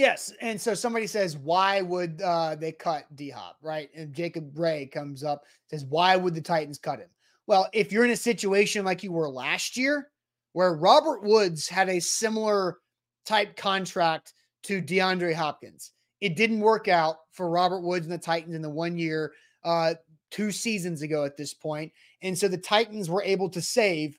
[0.00, 0.32] Yes.
[0.40, 3.58] And so somebody says, why would uh, they cut D Hop?
[3.60, 3.90] Right.
[3.94, 7.10] And Jacob Ray comes up, says, why would the Titans cut him?
[7.46, 10.08] Well, if you're in a situation like you were last year,
[10.54, 12.78] where Robert Woods had a similar
[13.26, 14.32] type contract
[14.62, 15.92] to DeAndre Hopkins,
[16.22, 19.34] it didn't work out for Robert Woods and the Titans in the one year,
[19.64, 19.92] uh,
[20.30, 21.92] two seasons ago at this point.
[22.22, 24.18] And so the Titans were able to save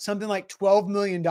[0.00, 1.22] something like $12 million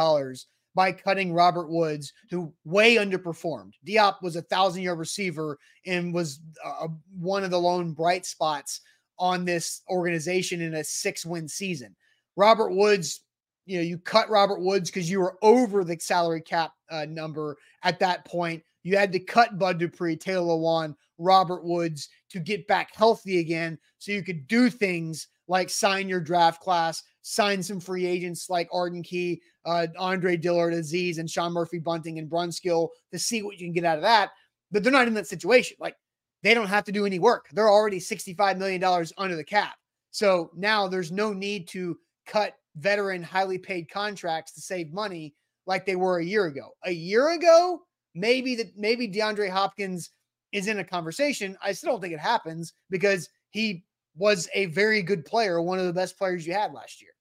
[0.78, 3.74] by cutting Robert Woods, who way underperformed.
[3.84, 5.58] D Hop was a thousand yard receiver
[5.88, 6.88] and was uh,
[7.20, 8.82] one of the lone bright spots
[9.18, 11.96] on this organization in a six win season.
[12.36, 13.22] Robert Woods,
[13.66, 17.58] you know, you cut Robert Woods because you were over the salary cap uh, number
[17.82, 18.62] at that point.
[18.84, 23.80] You had to cut Bud Dupree, Taylor Lewan, Robert Woods to get back healthy again
[23.98, 28.70] so you could do things like sign your draft class, sign some free agents like
[28.72, 33.60] Arden Key, uh, Andre Dillard, Azeez, and Sean Murphy Bunting and Brunskill to see what
[33.60, 34.30] you can get out of that.
[34.72, 35.76] But they're not in that situation.
[35.78, 35.96] Like
[36.42, 37.48] they don't have to do any work.
[37.52, 38.82] They're already $65 million
[39.18, 39.76] under the cap.
[40.12, 45.86] So now there's no need to cut veteran, highly paid contracts to save money like
[45.86, 46.70] they were a year ago.
[46.86, 47.82] A year ago,
[48.16, 50.12] maybe that maybe DeAndre Hopkins
[50.54, 51.58] is in a conversation.
[51.62, 53.84] I still don't think it happens because he
[54.16, 57.12] was a very good player, one of the best players you had last year.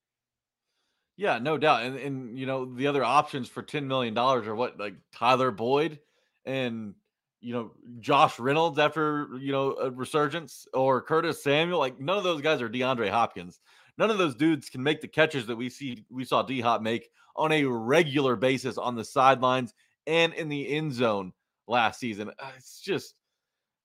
[1.17, 1.83] Yeah, no doubt.
[1.83, 5.99] And and you know, the other options for $10 million are what, like Tyler Boyd
[6.45, 6.95] and
[7.41, 11.79] you know, Josh Reynolds after, you know, a resurgence or Curtis Samuel.
[11.79, 13.61] Like none of those guys are DeAndre Hopkins.
[13.99, 16.83] None of those dudes can make the catches that we see we saw D Hop
[16.83, 19.75] make on a regular basis on the sidelines
[20.07, 21.33] and in the end zone
[21.67, 22.31] last season.
[22.39, 23.15] Uh, it's just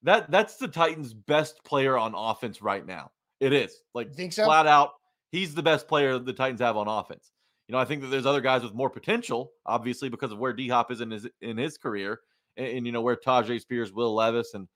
[0.04, 3.12] that that's the Titans' best player on offense right now.
[3.40, 4.46] It is like think so?
[4.46, 4.92] flat out.
[5.32, 7.32] He's the best player the Titans have on offense.
[7.68, 10.54] You know, I think that there's other guys with more potential, obviously, because of where
[10.54, 12.20] D Hop is in his in his career,
[12.58, 14.68] and, and you know where Tyjae Spears, Will Levis, and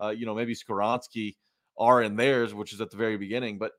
[0.00, 1.36] uh, you know maybe Skoronski
[1.78, 3.58] are in theirs, which is at the very beginning.
[3.58, 3.72] But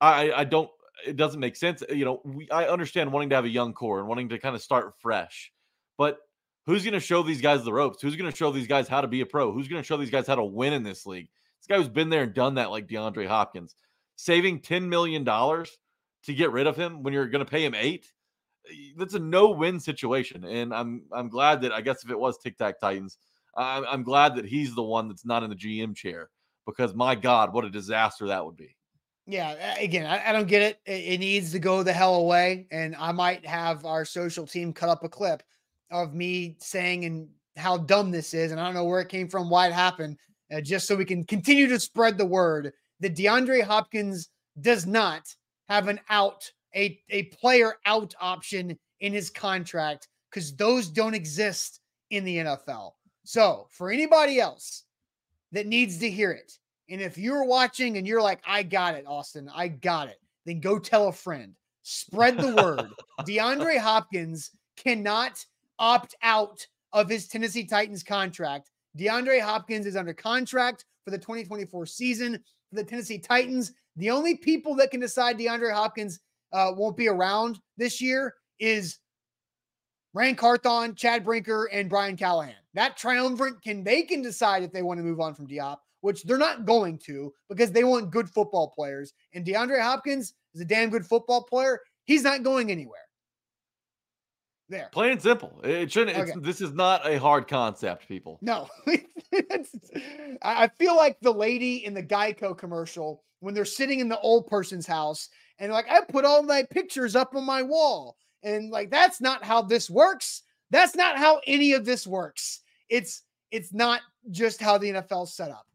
[0.00, 0.70] I I don't.
[1.06, 1.82] It doesn't make sense.
[1.88, 4.56] You know, we I understand wanting to have a young core and wanting to kind
[4.56, 5.52] of start fresh,
[5.96, 6.18] but
[6.66, 8.00] Who's going to show these guys the ropes?
[8.00, 9.52] Who's going to show these guys how to be a pro?
[9.52, 11.28] Who's going to show these guys how to win in this league?
[11.60, 13.74] This guy who's been there and done that, like DeAndre Hopkins,
[14.16, 18.06] saving $10 million to get rid of him when you're going to pay him eight.
[18.96, 22.56] That's a no-win situation, and I'm I'm glad that I guess if it was Tic
[22.56, 23.18] Tac Titans,
[23.54, 26.30] I'm, I'm glad that he's the one that's not in the GM chair
[26.66, 28.74] because my God, what a disaster that would be.
[29.26, 30.80] Yeah, again, I, I, don't get it.
[30.86, 31.14] it.
[31.14, 32.66] It needs to go the hell away.
[32.70, 35.42] And I might have our social team cut up a clip
[35.90, 39.28] of me saying and how dumb this is, and I don't know where it came
[39.28, 40.18] from, why it happened,
[40.52, 44.28] uh, just so we can continue to spread the word that DeAndre Hopkins
[44.60, 45.34] does not
[45.68, 51.80] have an out, a, a player out option in his contract because those don't exist
[52.10, 52.92] in the NFL.
[53.24, 54.84] So for anybody else
[55.52, 56.52] that needs to hear it,
[56.90, 60.60] and if you're watching and you're like, I got it, Austin, I got it, then
[60.60, 61.54] go tell a friend.
[61.82, 62.90] Spread the word.
[63.20, 65.44] DeAndre Hopkins cannot
[65.78, 68.70] opt out of his Tennessee Titans contract.
[68.98, 72.42] DeAndre Hopkins is under contract for the 2024 season
[72.74, 73.72] the Tennessee Titans.
[73.96, 76.20] The only people that can decide DeAndre Hopkins
[76.52, 78.98] uh, won't be around this year is
[80.14, 82.54] Ran Carthon, Chad Brinker, and Brian Callahan.
[82.74, 85.82] That triumvirate can they can decide if they want to move on from D Hop,
[86.00, 89.12] which they're not going to because they want good football players.
[89.32, 91.80] And DeAndre Hopkins is a damn good football player.
[92.04, 93.00] He's not going anywhere.
[94.68, 94.88] There.
[94.92, 95.60] Plain and simple.
[95.62, 96.16] It shouldn't.
[96.16, 96.32] Okay.
[96.36, 98.38] this is not a hard concept, people.
[98.40, 98.68] No.
[100.42, 104.46] I feel like the lady in the Geico commercial when they're sitting in the old
[104.46, 108.16] person's house and like I put all my pictures up on my wall.
[108.42, 110.42] And like that's not how this works.
[110.70, 112.60] That's not how any of this works.
[112.88, 114.00] It's it's not
[114.30, 115.66] just how the NFL's set up.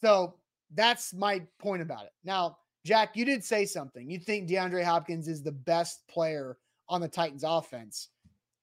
[0.00, 0.34] So
[0.74, 2.12] that's my point about it.
[2.24, 4.10] Now, Jack, you did say something.
[4.10, 6.56] You think DeAndre Hopkins is the best player
[6.88, 8.08] on the Titans offense.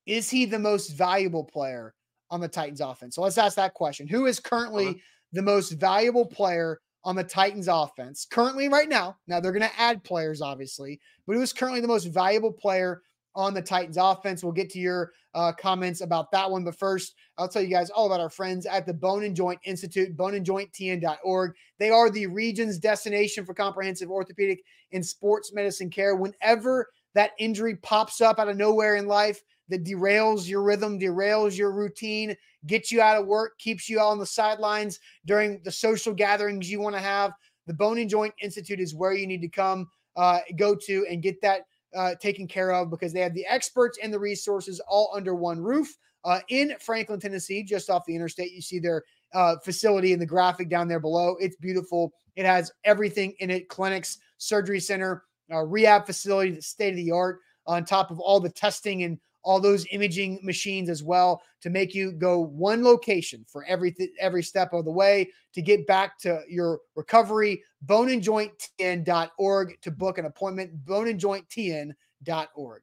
[0.05, 1.93] Is he the most valuable player
[2.29, 3.15] on the Titans offense?
[3.15, 4.07] So let's ask that question.
[4.07, 4.97] Who is currently uh-huh.
[5.33, 9.17] the most valuable player on the Titans offense currently right now?
[9.27, 13.01] Now they're going to add players, obviously, but who is currently the most valuable player
[13.35, 14.43] on the Titans offense.
[14.43, 16.63] We'll get to your uh, comments about that one.
[16.63, 19.59] But first, I'll tell you guys all about our friends at the Bone and Joint
[19.65, 21.53] Institute, boneandjointtn.org.
[21.79, 26.15] They are the region's destination for comprehensive orthopedic and sports medicine care.
[26.15, 29.41] Whenever that injury pops up out of nowhere in life
[29.73, 32.35] that derails your rhythm, derails your routine,
[32.67, 36.79] gets you out of work, keeps you on the sidelines during the social gatherings you
[36.79, 37.33] want to have,
[37.65, 41.23] the Bone and Joint Institute is where you need to come, uh, go to, and
[41.23, 41.61] get that
[41.95, 45.59] uh, taken care of because they have the experts and the resources all under one
[45.59, 45.97] roof.
[46.25, 49.03] Uh, in Franklin, Tennessee, just off the interstate, you see their
[49.33, 51.35] uh, facility in the graphic down there below.
[51.39, 52.13] It's beautiful.
[52.35, 57.39] It has everything in it clinics, surgery center, uh, rehab facility, state of the art,
[57.65, 61.93] on top of all the testing and all those imaging machines as well to make
[61.93, 66.41] you go one location for every every step of the way to get back to
[66.47, 67.63] your recovery.
[67.85, 70.85] boneandjointtn.org to book an appointment.
[70.85, 72.81] boneandjointtn.org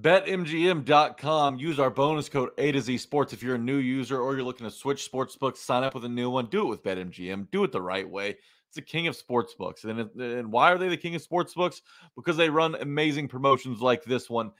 [0.00, 4.34] betmgm.com use our bonus code a to z sports if you're a new user or
[4.34, 6.82] you're looking to switch sports books sign up with a new one do it with
[6.82, 8.36] betmgm do it the right way.
[8.74, 9.84] It's the king of sports books.
[9.84, 11.80] And, and why are they the king of sports books?
[12.16, 14.50] Because they run amazing promotions like this one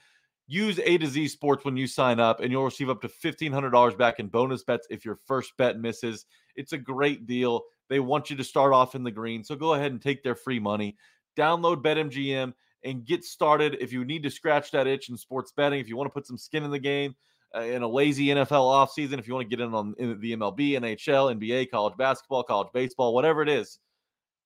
[0.47, 3.97] Use A to Z Sports when you sign up, and you'll receive up to $1,500
[3.97, 6.25] back in bonus bets if your first bet misses.
[6.55, 7.63] It's a great deal.
[7.89, 9.43] They want you to start off in the green.
[9.43, 10.97] So go ahead and take their free money.
[11.35, 13.77] Download BetMGM and get started.
[13.79, 16.27] If you need to scratch that itch in sports betting, if you want to put
[16.27, 17.15] some skin in the game
[17.55, 20.35] uh, in a lazy NFL offseason, if you want to get in on in the
[20.35, 23.79] MLB, NHL, NBA, college basketball, college baseball, whatever it is,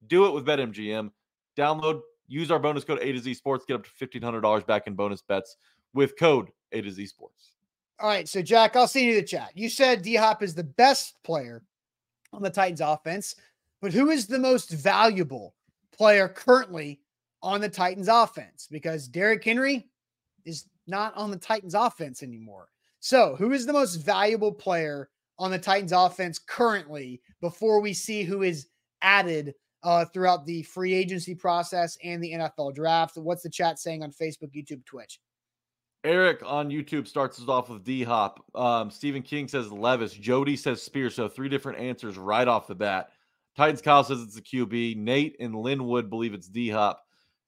[0.08, 1.12] do it with BetMGM.
[1.58, 4.94] Download, use our bonus code A to Z Sports, get up to $1,500 back in
[4.94, 5.58] bonus bets
[5.94, 7.52] with code A to Z Sports.
[8.00, 8.28] All right.
[8.28, 9.52] So, Jack, I'll see you in the chat.
[9.56, 11.64] You said D Hop is the best player
[12.32, 13.36] on the Titans offense,
[13.82, 15.56] but who is the most valuable
[15.92, 17.02] player currently
[17.42, 18.68] on the Titans offense?
[18.72, 19.90] Because Derrick Henry
[20.46, 22.70] is not on the Titans offense anymore.
[23.00, 28.24] So, who is the most valuable player on the Titans offense currently before we see
[28.24, 28.68] who is
[29.02, 33.18] added uh, throughout the free agency process and the NFL draft?
[33.18, 35.20] What's the chat saying on Facebook, YouTube, Twitch?
[36.04, 38.44] Eric on YouTube starts us off with D Hop.
[38.56, 40.14] Um, Stephen King says Levis.
[40.14, 41.16] Jody says Spears.
[41.16, 43.10] So three different answers right off the bat.
[43.58, 44.96] Titans Kyle says it's a QB.
[44.96, 47.04] Nate and Linwood believe it's D Hop.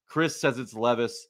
[0.06, 1.28] Chris says it's Levis.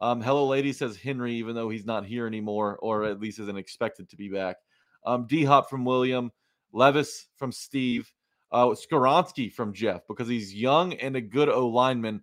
[0.00, 3.58] Um, Hello Lady says Henry, even though he's not here anymore, or at least isn't
[3.58, 4.56] expected to be back.
[5.04, 6.32] Um, D Hop from William.
[6.72, 8.10] Levis from Steve.
[8.50, 12.20] Uh, Skoronski from Jeff because he's young and a good O lineman.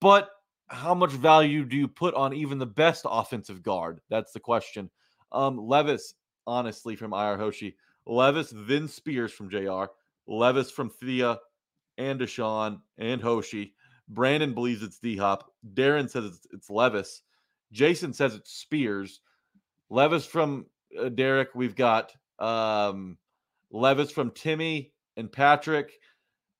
[0.00, 0.30] But
[0.70, 4.00] how much value do you put on even the best offensive guard?
[4.08, 4.88] That's the question.
[5.32, 6.14] Um, Levis,
[6.46, 7.76] honestly, from IR Hoshi.
[8.06, 9.84] Levis, then Spears from JR.
[10.26, 11.38] Levis from Thea
[11.98, 13.74] and Deshaun and Hoshi.
[14.08, 15.52] Brandon believes it's D Hop.
[15.74, 17.22] Darren says it's, it's, Levis.
[17.72, 19.20] Jason says it's Spears.
[19.88, 20.66] Levis from
[20.98, 21.54] uh, Derek.
[21.54, 23.18] We've got um,
[23.72, 25.92] Levis from Timmy and Patrick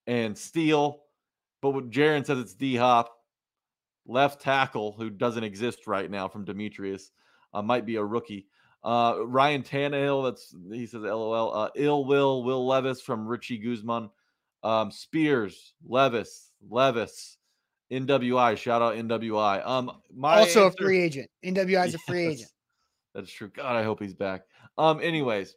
[0.06, 1.02] and Steele.
[1.62, 3.19] But what Jaron says it's D Hop
[4.10, 7.10] left tackle who doesn't exist right now from Demetrius.
[7.54, 8.46] Uh, might be a rookie.
[8.82, 11.54] Uh, Ryan Tannehill, that's he says LOL.
[11.54, 14.10] Uh, Ill Will, Will Levis from Richie Guzman.
[14.62, 17.38] Um, Spears, Levis, Levis,
[17.90, 18.56] NWI.
[18.56, 19.66] Shout out NWI.
[19.66, 21.30] Um, my also answer, a free agent.
[21.44, 22.50] NWI is yes, a free agent.
[23.14, 23.48] That's true.
[23.48, 24.42] God, I hope he's back.
[24.78, 25.56] Um, anyways,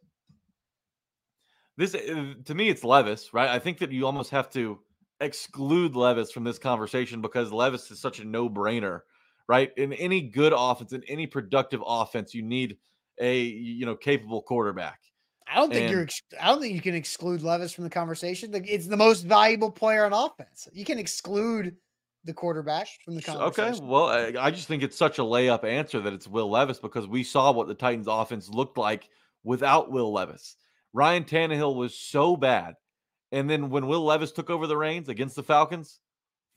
[1.78, 3.49] this uh, to me it's Levis, right?
[3.49, 4.80] I think that you almost have to
[5.20, 9.01] exclude Levis from this conversation because Levis is such a no brainer,
[9.47, 9.72] right?
[9.78, 12.78] In any good offense, in any productive offense, you need
[13.20, 14.99] a you know capable quarterback.
[15.47, 16.07] I don't think and, you're.
[16.41, 18.53] I don't think you can exclude Levis from the conversation.
[18.53, 20.68] It's the most valuable player on offense.
[20.72, 21.76] You can exclude
[22.26, 23.84] the quarterback from the conversation.
[23.84, 26.80] Okay, well, I, I just think it's such a layup answer that it's Will Levis
[26.80, 29.09] because we saw what the Titans' offense looked like
[29.43, 30.55] without Will Levis.
[30.93, 32.76] Ryan Tannehill was so bad
[33.34, 35.99] and then when Will Levis took over the reins against the Falcons,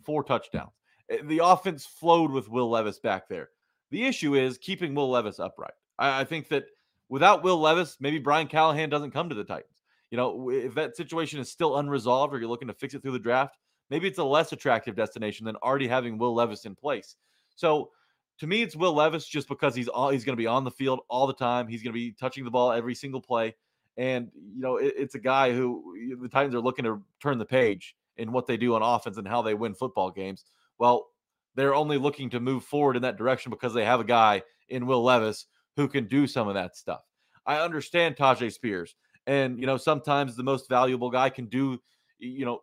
[0.05, 0.70] four touchdowns.
[1.11, 3.49] Eh, the offense flowed with Will Levis back there.
[3.91, 5.72] The issue is keeping Will Levis upright.
[5.99, 6.66] I, I think that
[7.09, 9.83] without Will Levis, maybe Brian Callahan doesn't come to the Titans.
[10.11, 13.12] You know, if that situation is still unresolved or you're looking to fix it through
[13.12, 13.57] the draft,
[13.91, 17.16] maybe it's a less attractive destination than already having Will Levis in place.
[17.57, 17.91] So
[18.39, 20.70] to me, it's Will Levis just because he's all he's going to be on the
[20.70, 21.66] field all the time.
[21.68, 23.55] He's going to be touching the ball every single play,
[23.97, 27.45] and you know it, it's a guy who the Titans are looking to turn the
[27.45, 30.45] page in what they do on offense and how they win football games.
[30.79, 31.09] Well,
[31.55, 34.87] they're only looking to move forward in that direction because they have a guy in
[34.87, 37.03] Will Levis who can do some of that stuff.
[37.47, 38.95] I understand Tyjae Spears,
[39.27, 41.79] and you know sometimes the most valuable guy can do
[42.19, 42.61] you know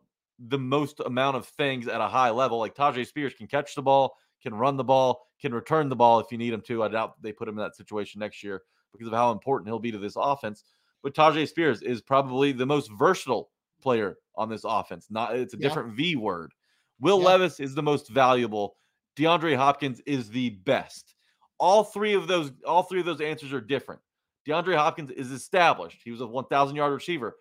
[0.48, 2.58] the most amount of things at a high level.
[2.58, 6.20] Like Tyjae Spears can catch the ball, can run the ball, can return the ball
[6.20, 6.84] if you need him to.
[6.84, 9.80] I doubt they put him in that situation next year because of how important he'll
[9.80, 10.64] be to this offense.
[11.04, 13.52] But Tyjae Spears is probably the most versatile
[13.82, 15.08] player on this offense.
[15.10, 15.68] Not it's a yeah.
[15.68, 16.54] different V word.
[17.00, 17.28] Will yeah.
[17.28, 18.76] Levis is the most valuable.
[19.18, 21.16] DeAndre Hopkins is the best.
[21.60, 24.02] All three of those, all three of those answers are different.
[24.48, 26.02] DeAndre Hopkins is established.
[26.04, 27.36] He was a 1,000 yard receiver.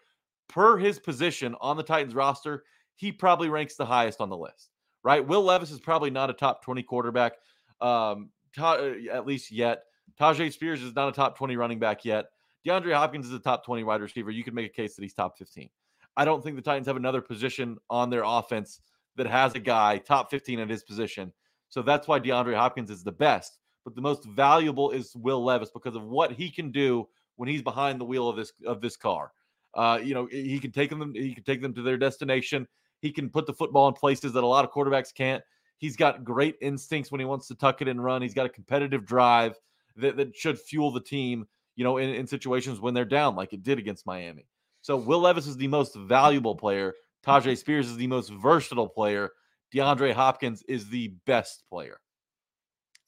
[0.48, 2.64] Per his position on the Titans roster,
[2.96, 4.70] he probably ranks the highest on the list,
[5.02, 5.26] right?
[5.26, 7.32] Will Levis is probably not a top 20 quarterback,
[7.80, 9.84] um, uh, at least yet.
[10.20, 12.26] Tyjae Spears is not a top 20 running back yet.
[12.66, 14.30] DeAndre Hopkins is a top 20 wide receiver.
[14.30, 15.68] You could make a case that he's top 15.
[16.16, 18.80] I don't think the Titans have another position on their offense
[19.16, 21.32] that has a guy top 15 at his position.
[21.68, 23.58] So that's why DeAndre Hopkins is the best.
[23.84, 27.62] But the most valuable is Will Levis because of what he can do when he's
[27.62, 29.32] behind the wheel of this of this car.
[29.74, 32.68] Uh, you know, he can take them he can take them to their destination.
[33.00, 35.42] He can put the football in places that a lot of quarterbacks can't.
[35.78, 38.22] He's got great instincts when he wants to tuck it and run.
[38.22, 39.58] He's got a competitive drive
[39.96, 43.52] that, that should fuel the team, you know, in, in situations when they're down, like
[43.52, 44.46] it did against Miami.
[44.82, 46.94] So Will Levis is the most valuable player.
[47.24, 49.30] Tyjae Spears is the most versatile player.
[49.74, 51.98] DeAndre Hopkins is the best player.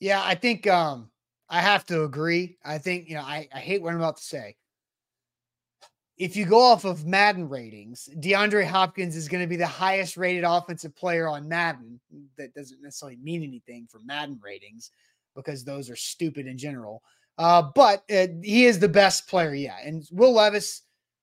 [0.00, 1.10] Yeah, I think um
[1.48, 2.56] I have to agree.
[2.64, 4.56] I think, you know, I, I hate what I'm about to say.
[6.16, 10.16] If you go off of Madden ratings, DeAndre Hopkins is going to be the highest
[10.16, 12.00] rated offensive player on Madden.
[12.38, 14.90] That doesn't necessarily mean anything for Madden ratings
[15.34, 17.02] because those are stupid in general.
[17.36, 19.76] Uh, but uh, he is the best player, yeah.
[19.84, 20.82] And Will Levis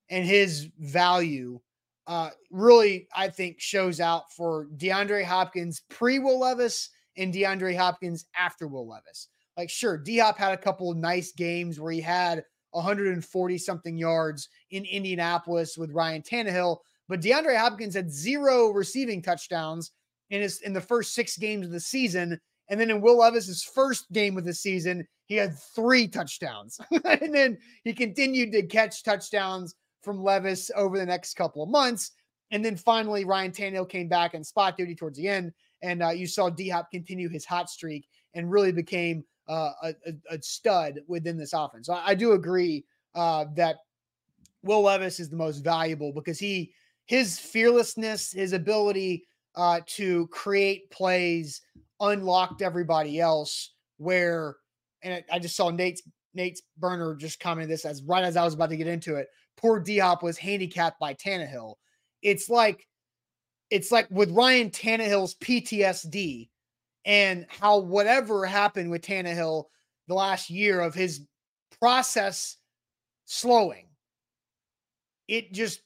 [0.09, 1.59] and his value
[2.07, 8.25] uh, really, I think, shows out for DeAndre Hopkins pre Will Levis and DeAndre Hopkins
[8.35, 9.27] after Will Levis.
[9.55, 14.49] Like, sure, D Hop had a couple nice games where he had 140 something yards
[14.71, 19.91] in Indianapolis with Ryan Tannehill, but DeAndre Hopkins had zero receiving touchdowns
[20.29, 22.39] in his in the first six games of the season.
[22.71, 26.79] And then in Will Levis's first game of the season, he had three touchdowns.
[27.03, 32.11] and then he continued to catch touchdowns from Levis over the next couple of months.
[32.49, 35.51] And then finally, Ryan Tannehill came back in spot duty towards the end.
[35.81, 39.93] And uh, you saw D Hop continue his hot streak and really became uh, a,
[40.29, 41.87] a, stud within this offense.
[41.87, 43.77] So I, I do agree uh, that
[44.63, 46.71] Will Levis is the most valuable because he,
[47.05, 51.61] his fearlessness, his ability uh, to create plays
[52.01, 53.73] unlocked everybody else.
[53.97, 54.55] Where,
[55.03, 56.01] and I just saw Nate's
[56.33, 59.27] Nate's burner just commented this as right as I was about to get into it
[59.61, 61.75] poor D Hop was handicapped by Tannehill.
[62.21, 62.87] It's like
[63.69, 66.49] it's like with Ryan Tannehill's PTSD
[67.05, 69.65] and how whatever happened with Tannehill
[70.07, 71.25] the last year of his
[71.79, 72.57] process
[73.25, 73.87] slowing,
[75.27, 75.81] it just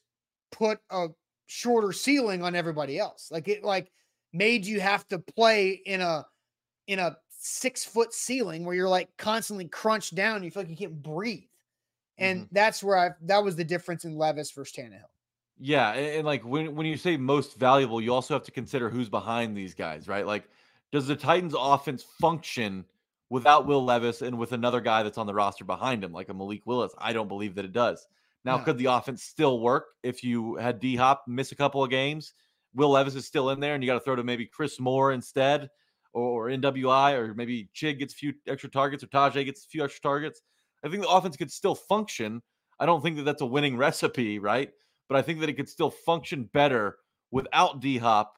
[0.50, 1.08] put a
[1.46, 3.28] shorter ceiling on everybody else.
[3.30, 3.92] Like it like
[4.32, 6.26] made you have to play in a
[6.86, 10.42] in a six foot ceiling where you're like constantly crunched down.
[10.42, 11.44] You feel like you can't breathe.
[12.18, 12.54] And mm-hmm.
[12.54, 15.08] that's where I that was the difference in Levis versus Tannehill.
[15.58, 18.90] Yeah, and, and, like when when you say most valuable, you also have to consider
[18.90, 20.26] who's behind these guys, right?
[20.26, 20.44] Like,
[20.92, 22.84] does the Titans' offense function
[23.30, 26.34] without Will Levis and with another guy that's on the roster behind him, like a
[26.34, 26.92] Malik Willis?
[26.98, 28.06] I don't believe that it does.
[28.44, 31.90] Now, could the offense still work if you had D Hop miss a couple of
[31.90, 32.34] games?
[32.76, 35.12] Will Levis is still in there, and you got to throw to maybe Chris Moore
[35.12, 35.70] instead,
[36.12, 39.68] or, or NWI, or maybe Chig gets a few extra targets, or Tyjae gets a
[39.68, 40.42] few extra targets.
[40.84, 42.42] I think the offense could still function.
[42.78, 44.70] I don't think that that's a winning recipe, right?
[45.08, 46.98] But I think that it could still function better
[47.30, 48.34] without D Hop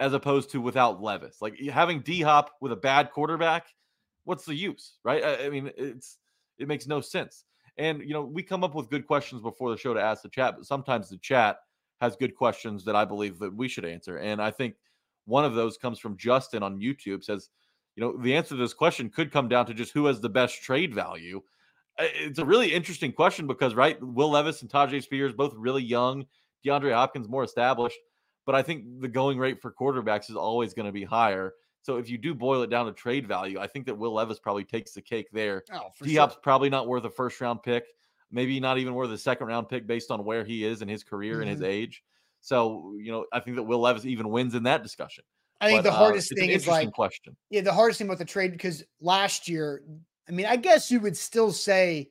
[0.00, 1.42] as opposed to without Levis.
[1.42, 3.66] Like having D Hop with a bad quarterback,
[4.24, 5.22] what's the use, right?
[5.22, 6.16] I, I, mean, it's
[6.58, 7.44] it makes no sense.
[7.76, 10.30] And you know, we come up with good questions before the show to ask the
[10.30, 11.58] chat, but sometimes the chat
[12.00, 14.18] has good questions that I believe that we should answer.
[14.18, 14.74] And I think
[15.24, 17.50] one of those comes from Justin on YouTube says,
[17.94, 20.28] you know, the answer to this question could come down to just who has the
[20.28, 21.42] best trade value
[21.98, 26.26] it's a really interesting question because right, Will Levis and Tyjae Spears both really young,
[26.64, 27.98] DeAndre Hopkins more established,
[28.44, 31.54] but I think the going rate for quarterbacks is always going to be higher.
[31.82, 34.40] So if you do boil it down to trade value, I think that Will Levis
[34.40, 35.62] probably takes the cake there.
[35.72, 36.42] Oh, D Hop's sure.
[36.42, 37.84] probably not worth a first round pick,
[38.30, 41.04] maybe not even worth a second round pick based on where he is in his
[41.04, 41.42] career mm-hmm.
[41.42, 41.70] and his mm-hmm.
[41.70, 42.02] age.
[42.40, 45.24] So, you know, I think that Will Levis even wins in that discussion.
[45.60, 47.36] I think But, the uh, hardest thing is like, question.
[47.50, 49.82] yeah, the hardest thing about the trade because last year,
[50.28, 52.10] I mean, I guess you would still say,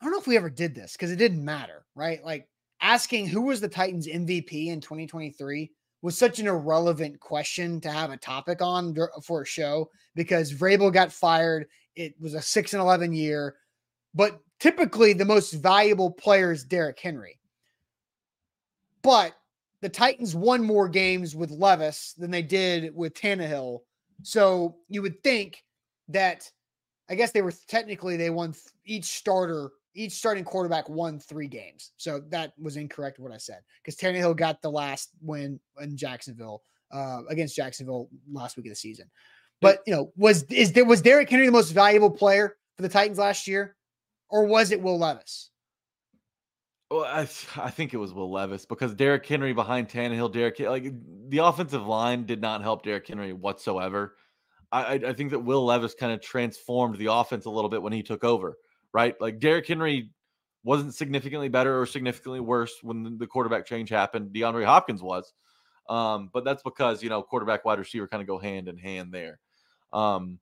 [0.00, 2.22] I don't know if we ever did this because it didn't matter, right?
[2.24, 2.48] Like
[2.80, 5.70] asking who was the Titans MVP in 2023
[6.02, 10.92] was such an irrelevant question to have a topic on for a show because Vrabel
[10.92, 11.66] got fired.
[11.94, 13.56] It was a six and 11 year,
[14.14, 17.38] but typically the most valuable player is Derrick Henry.
[19.02, 19.34] But
[19.82, 23.80] the Titans won more games with Levis than they did with Tannehill.
[24.22, 25.62] So you would think
[26.08, 26.50] that
[27.08, 28.54] I guess they were technically they won
[28.84, 31.92] each starter, each starting quarterback won three games.
[31.96, 36.62] So that was incorrect what I said because Tannehill got the last win in Jacksonville
[36.92, 39.10] uh, against Jacksonville last week of the season.
[39.60, 42.88] But you know, was is there was Derrick Henry the most valuable player for the
[42.88, 43.76] Titans last year,
[44.30, 45.50] or was it Will Levis?
[46.90, 47.22] Well, I,
[47.56, 50.92] I think it was Will Levis because Derrick Henry behind Tannehill, Derrick like
[51.28, 54.16] the offensive line did not help Derrick Henry whatsoever.
[54.72, 57.92] I, I, think that Will Levis kind of transformed the offense a little bit when
[57.92, 58.56] he took over,
[58.92, 59.18] right?
[59.20, 60.10] Like Derrick Henry
[60.64, 64.34] wasn't significantly better or significantly worse when the quarterback change happened.
[64.34, 65.32] DeAndre Hopkins was,
[65.88, 69.12] um, but that's because you know quarterback wide receiver kind of go hand in hand
[69.12, 69.38] there.
[69.92, 70.38] Um,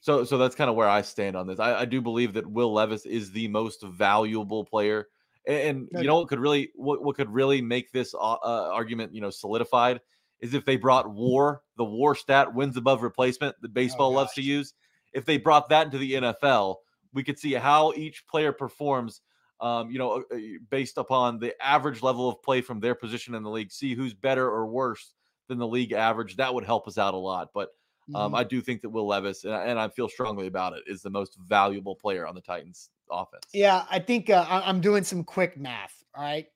[0.00, 1.58] so so that's kind of where I stand on this.
[1.58, 5.08] I, I do believe that Will Levis is the most valuable player
[5.48, 8.70] and, No you know what could really what, what could really make this uh, uh,
[8.72, 10.00] argument you know solidified
[10.40, 14.42] is if they brought war the war stat wins above replacement that baseball loves to
[14.42, 14.74] use.
[15.14, 16.76] If they brought that into the nfl
[17.14, 19.22] we could see how each player performs
[19.60, 20.38] um, you know uh, uh,
[20.70, 24.14] based upon the average level of play from their position in the league see who's
[24.14, 25.14] better or worse
[25.48, 26.36] than the league average.
[26.36, 27.70] That would help us out a lot but
[28.14, 28.38] um, Mhm.
[28.38, 31.02] i do think that will levis and I, and I feel strongly about it is
[31.02, 35.24] the most valuable player on the titans offense Yeah, I think uh, I'm doing some
[35.24, 36.02] quick math.
[36.14, 36.48] All right.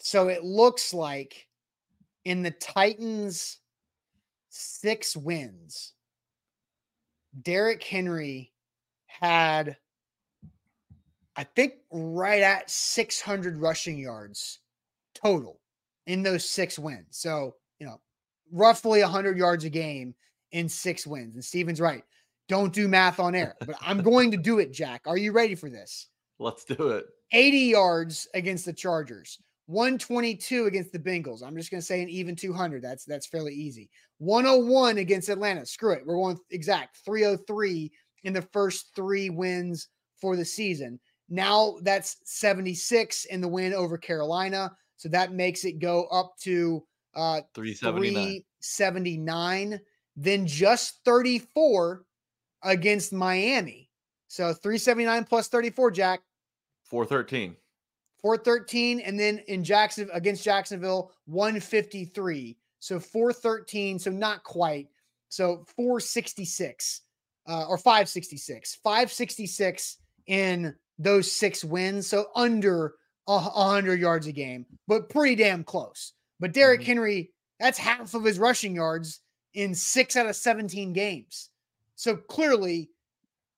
[0.00, 1.48] So it looks like
[2.24, 3.58] in the Titans'
[4.50, 5.94] six wins,
[7.40, 8.52] Derrick Henry
[9.06, 9.78] had,
[11.36, 14.60] I think, right at 600 rushing yards
[15.14, 15.60] total
[16.06, 17.18] in those six wins.
[17.18, 18.00] So, you know,
[18.50, 20.14] roughly 100 yards a game
[20.52, 21.34] in six wins.
[21.34, 22.04] And Steven's right.
[22.48, 25.02] Don't do math on air, but I'm going to do it, Jack.
[25.06, 26.08] Are you ready for this?
[26.42, 31.42] let's do it 80 yards against the Chargers, 122 against the Bengals.
[31.42, 32.82] I'm just going to say an even 200.
[32.82, 33.88] That's that's fairly easy.
[34.18, 35.64] 101 against Atlanta.
[35.64, 36.02] Screw it.
[36.04, 37.90] We're going exact 303
[38.24, 39.88] in the first 3 wins
[40.20, 41.00] for the season.
[41.30, 46.84] Now that's 76 in the win over Carolina, so that makes it go up to
[47.14, 49.80] uh 379 379,
[50.16, 52.04] then just 34
[52.62, 53.90] against Miami.
[54.28, 56.20] So 379 plus 34, Jack.
[56.84, 57.56] 413
[58.20, 64.88] 413 and then in Jackson against Jacksonville 153 so 413 so not quite
[65.30, 67.00] so 466
[67.48, 69.96] uh, or 566 566
[70.26, 72.94] in those six wins so under
[73.26, 76.86] a 100 yards a game but pretty damn close but Derrick Mhm.
[76.86, 79.20] Henry that's half of his rushing yards
[79.54, 81.50] in 6 out of 17 games
[81.94, 82.90] so clearly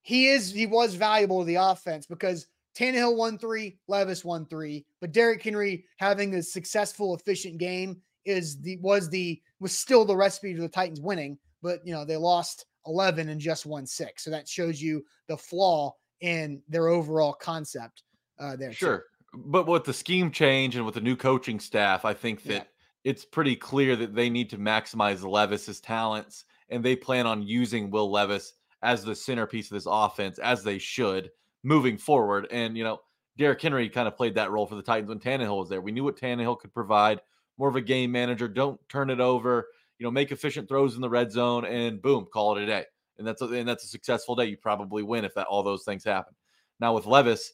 [0.02, 4.84] he is he was valuable to the offense because Tannehill won three, Levis won three,
[5.00, 10.16] but Derrick Henry having a successful, efficient game is the was the was still the
[10.16, 14.24] recipe to the Titans winning, but you know they lost 11 and just won six,
[14.24, 18.02] so that shows you the flaw in their overall concept
[18.38, 18.70] uh, there.
[18.70, 18.74] too.
[18.74, 19.04] Sure.
[19.32, 22.62] But with the scheme change and with the new coaching staff, I think that Yeah.
[23.04, 27.90] It's pretty clear that they need to maximize Levis's talents and they plan on using
[27.90, 31.30] Will Levis as the centerpiece of this offense as they should
[31.62, 32.46] moving forward.
[32.50, 33.00] And you know,
[33.36, 35.80] Derrick Henry kind of played that role for the Titans when Tannehill was there.
[35.80, 37.20] We knew what Tannehill could provide,
[37.58, 41.00] more of a game manager, don't turn it over, you know, make efficient throws in
[41.00, 42.84] the red zone and boom, call it a day.
[43.18, 44.46] And that's a, and that's a successful day.
[44.46, 46.34] You probably win if that all those things happen.
[46.80, 47.52] Now with Levis,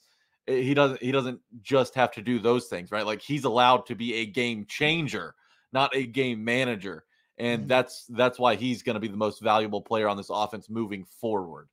[0.49, 3.07] eh, he doesn't he doesn't just have to do those things, right?
[3.07, 5.35] Like he's allowed to be a game changer,
[5.73, 7.05] not a game manager.
[7.39, 7.69] And Mhm.
[7.69, 11.05] that's that's why he's going to be the most valuable player on this offense moving
[11.05, 11.69] forward.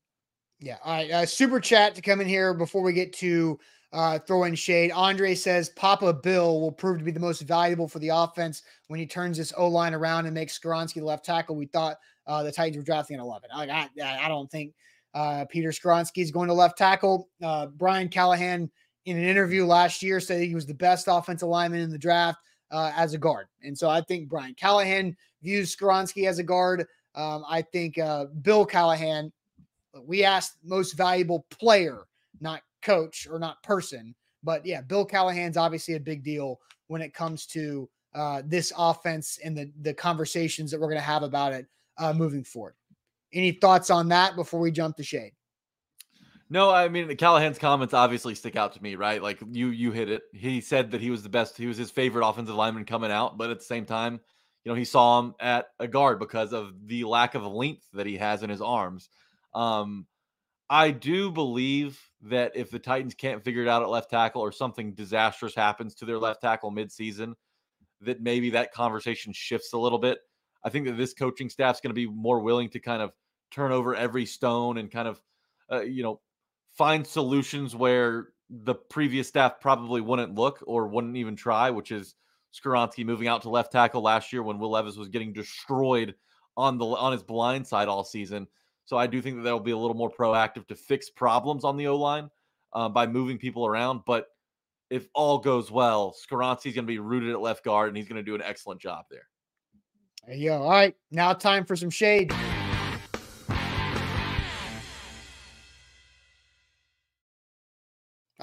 [0.59, 0.77] Yeah.
[0.83, 1.11] All right.
[1.11, 3.59] Uh, super chat to come in here before we get to
[3.93, 4.91] uh, throwing shade.
[4.91, 8.99] Andre says Papa Bill will prove to be the most valuable for the offense when
[8.99, 11.55] he turns this O line around and makes Skoronski the left tackle.
[11.55, 13.49] We thought uh, the Titans were drafting at 11.
[13.55, 14.73] Like, I, I I don't think
[15.13, 17.29] uh, Peter Skoronski is going to left tackle.
[17.41, 18.69] Uh, Brian Callahan
[19.05, 22.39] in an interview last year said he was the best offensive lineman in the draft
[22.72, 23.47] uh, as a guard.
[23.63, 26.86] And so I think Brian Callahan views Skoronski as a guard.
[27.15, 29.32] Um, I think uh, Bill Callahan
[30.05, 32.03] we asked most valuable player,
[32.39, 34.13] not coach or not person.
[34.43, 39.39] But yeah, Bill Callahan's obviously a big deal when it comes to uh, this offense
[39.43, 41.65] and the the conversations that we're going to have about it
[41.97, 42.76] uh, moving forward.
[43.34, 45.34] Any thoughts on that before we jump to shade?
[46.49, 49.21] No, I mean Callahan's comments obviously stick out to me, right?
[49.21, 50.23] Like you you hit it.
[50.33, 53.37] He said that he was the best, he was his favorite offensive lineman coming out,
[53.37, 54.19] but at the same time,
[54.63, 58.05] you know, he saw him at a guard because of the lack of length that
[58.05, 59.09] he has in his arms.
[59.53, 60.05] Um,
[60.69, 64.51] I do believe that if the Titans can't figure it out at left tackle or
[64.51, 67.33] something disastrous happens to their left tackle midseason,
[68.01, 70.19] that maybe that conversation shifts a little bit.
[70.63, 73.13] I think that this coaching staff's going to be more willing to kind of
[73.51, 75.21] turn over every stone and kind of,
[75.71, 76.19] uh, you know,
[76.78, 82.15] find solutions where the previous staff probably wouldn't look or wouldn't even try, which is
[82.53, 86.15] Skoronski moving out to left tackle last year when Will Levis was getting destroyed
[86.55, 88.47] on the on his blind side all season.
[88.86, 91.75] So I do think that they'll be a little more proactive to fix problems on
[91.75, 92.30] the O line
[92.73, 94.01] uh, by moving people around.
[94.05, 94.28] But
[94.89, 98.15] if all goes well, Skoronski's going to be rooted at left guard, and he's going
[98.15, 99.28] to do an excellent job there.
[100.25, 100.63] There you go.
[100.63, 102.34] All right, now time for some shade.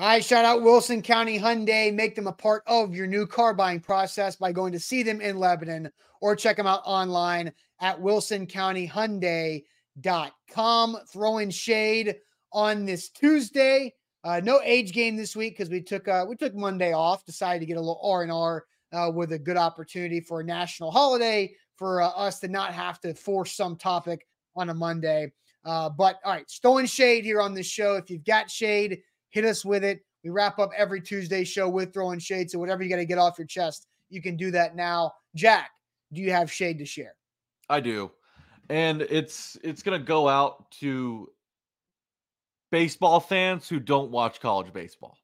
[0.04, 1.90] Right, shout out Wilson County Hyundai.
[1.92, 5.22] Make them a part of your new car buying process by going to see them
[5.22, 5.90] in Lebanon
[6.20, 7.50] or check them out online
[7.80, 10.98] at wilsoncountyhyundai.com.
[11.10, 12.16] Throwing shade
[12.52, 13.94] on this Tuesday.
[14.24, 17.24] Uh, no age game this week because we took uh, we took Monday off.
[17.24, 20.44] Decided to get a little R and R uh, with a good opportunity for a
[20.44, 25.32] national holiday for uh, us to not have to force some topic on a Monday.
[25.64, 27.94] Uh, but all right, throwing shade here on this show.
[27.94, 29.00] If you've got shade
[29.34, 30.00] hit us with it.
[30.22, 32.50] We wrap up every Tuesday show with throwing shade.
[32.50, 35.12] So whatever you got to get off your chest, you can do that now.
[35.34, 35.70] Jack,
[36.12, 37.16] do you have shade to share?
[37.68, 38.12] I do.
[38.70, 41.28] And it's it's to go out to
[42.70, 45.18] baseball fans who don't watch college baseball.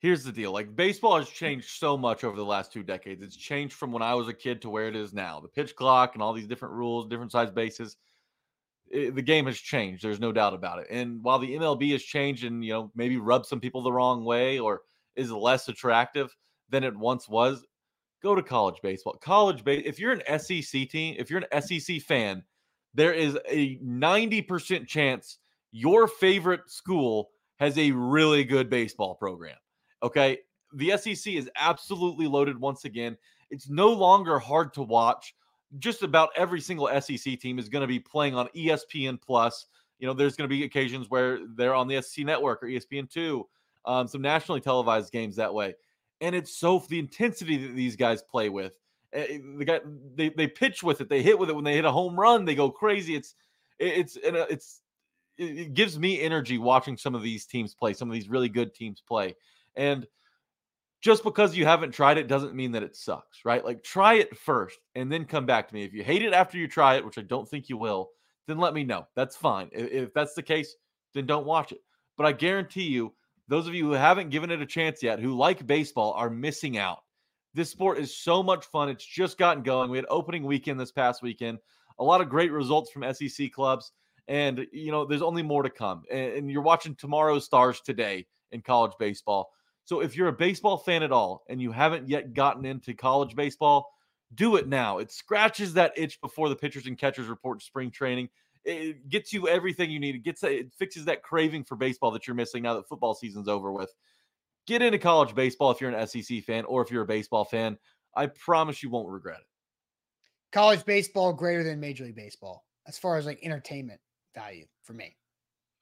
[0.00, 0.52] Here's the deal.
[0.52, 3.22] Like baseball has changed so much over the last two decades.
[3.22, 5.38] It's changed from when I was a kid to where it is now.
[5.40, 7.96] The pitch clock and all these different rules, different size bases
[8.92, 10.04] it, the game has changed.
[10.04, 10.86] There's no doubt about it.
[10.90, 14.24] And while the MLB has changed and you know maybe rubbed some people the wrong
[14.24, 14.82] way or
[15.16, 16.34] is less attractive
[16.68, 17.64] than it once was,
[18.22, 19.18] go to college baseball.
[19.20, 19.82] College base.
[19.84, 22.44] If you're an SEC team, if you're an SEC fan,
[22.94, 25.38] there is a 90% chance
[25.72, 29.56] your favorite school has a really good baseball program.
[30.02, 30.38] Okay.
[30.74, 33.16] The SEC is absolutely loaded once again.
[33.50, 35.34] It's no longer hard to watch
[35.78, 39.66] just about every single SEC team is going to be playing on ESPN Plus.
[39.98, 43.44] You know, there's going to be occasions where they're on the SEC network or ESPN2,
[43.84, 45.74] um, some nationally televised games that way.
[46.20, 48.72] And it's so the intensity that these guys play with.
[49.14, 49.24] Uh,
[49.58, 49.80] the guy
[50.14, 52.44] they, they pitch with it, they hit with it when they hit a home run,
[52.44, 53.14] they go crazy.
[53.14, 53.34] It's
[53.78, 54.80] it's it's
[55.36, 58.74] it gives me energy watching some of these teams play, some of these really good
[58.74, 59.34] teams play.
[59.76, 60.06] And
[61.02, 63.64] just because you haven't tried it doesn't mean that it sucks, right?
[63.64, 65.82] Like try it first and then come back to me.
[65.82, 68.10] If you hate it after you try it, which I don't think you will,
[68.46, 69.06] then let me know.
[69.16, 69.68] That's fine.
[69.72, 70.76] If that's the case,
[71.12, 71.80] then don't watch it.
[72.16, 73.12] But I guarantee you,
[73.48, 76.78] those of you who haven't given it a chance yet, who like baseball, are missing
[76.78, 77.00] out.
[77.52, 78.88] This sport is so much fun.
[78.88, 79.90] It's just gotten going.
[79.90, 81.58] We had opening weekend this past weekend.
[81.98, 83.92] A lot of great results from SEC clubs.
[84.28, 86.04] And, you know, there's only more to come.
[86.10, 89.50] And you're watching tomorrow's stars today in college baseball.
[89.84, 93.34] So if you're a baseball fan at all and you haven't yet gotten into college
[93.34, 93.90] baseball,
[94.34, 94.98] do it now.
[94.98, 98.28] It scratches that itch before the pitchers and catchers report to spring training.
[98.64, 100.14] It gets you everything you need.
[100.14, 103.48] It gets it fixes that craving for baseball that you're missing now that football season's
[103.48, 103.92] over with.
[104.66, 107.76] Get into college baseball if you're an SEC fan or if you're a baseball fan.
[108.14, 109.46] I promise you won't regret it.
[110.52, 114.00] College baseball greater than Major League Baseball as far as like entertainment
[114.34, 115.16] value for me.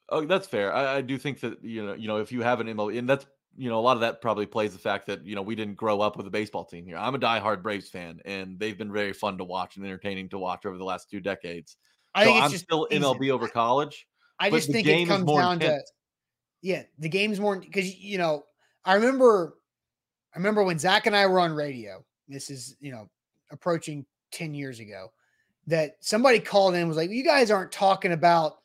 [0.08, 0.72] Oh, that's fair.
[0.72, 3.08] I, I do think that you know, you know, if you have an MLB, and
[3.08, 3.26] that's
[3.56, 5.74] you know, a lot of that probably plays the fact that, you know, we didn't
[5.74, 6.96] grow up with a baseball team here.
[6.96, 10.38] I'm a diehard Braves fan, and they've been very fun to watch and entertaining to
[10.38, 11.76] watch over the last two decades.
[12.14, 14.06] I think so I'm still MLB over college.
[14.38, 15.90] I just think it comes down intense.
[15.90, 15.92] to,
[16.62, 18.44] yeah, the game's more because, you know,
[18.84, 19.56] I remember,
[20.34, 23.10] I remember when Zach and I were on radio, this is, you know,
[23.52, 25.12] approaching 10 years ago,
[25.66, 28.58] that somebody called in was like, you guys aren't talking about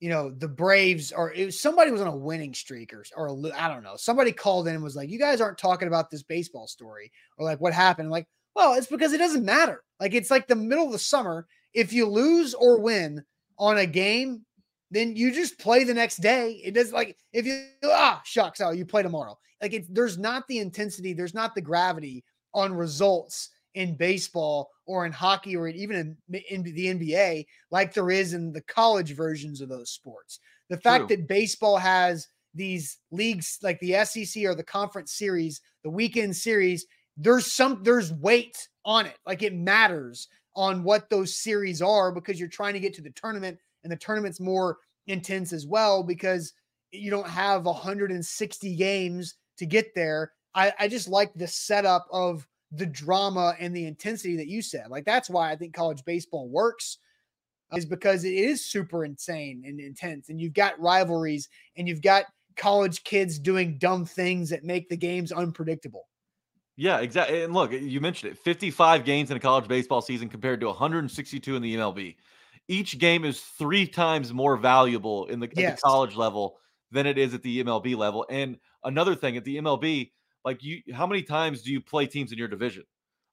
[0.00, 3.30] you know, the Braves or it was, somebody was on a winning streak or, or
[3.54, 3.96] I don't know.
[3.96, 7.44] Somebody called in and was like, you guys aren't talking about this baseball story or
[7.44, 8.06] like what happened.
[8.06, 9.82] I'm like, well, it's because it doesn't matter.
[10.00, 11.46] Like it's like the middle of the summer.
[11.74, 13.22] If you lose or win
[13.58, 14.44] on a game,
[14.90, 16.60] then you just play the next day.
[16.64, 19.36] It does like if you ah shucks, oh, you play tomorrow.
[19.60, 22.24] Like it's there's not the intensity, there's not the gravity
[22.54, 28.10] on results in baseball or in hockey or even in, in, the NBA like there
[28.10, 30.40] is in the college versions of those sports.
[30.70, 31.16] The fact True.
[31.16, 36.86] that baseball has these leagues like the SEC or the conference series, the weekend series,
[37.18, 39.18] there's some there's weight on it.
[39.26, 43.10] Like it matters on what those series are because you're trying to get to the
[43.10, 46.54] tournament and the tournament's more intense as well because
[46.92, 50.32] you don't have 160 games to get there.
[50.54, 54.88] I, I just like the setup of the drama and the intensity that you said.
[54.88, 56.98] Like that's why I think college baseball works
[57.72, 62.02] uh, is because it is super insane and intense and you've got rivalries and you've
[62.02, 62.24] got
[62.56, 66.08] college kids doing dumb things that make the games unpredictable.
[66.76, 67.42] Yeah, exactly.
[67.42, 71.56] And look, you mentioned it 55 games in a college baseball season compared to 162
[71.56, 72.16] in the MLB.
[72.68, 75.80] Each game is three times more valuable in the, yes.
[75.80, 76.58] the college level
[76.92, 78.26] than it is at the MLB level.
[78.30, 80.10] And another thing at the MLB,
[80.44, 82.84] like you, how many times do you play teams in your division?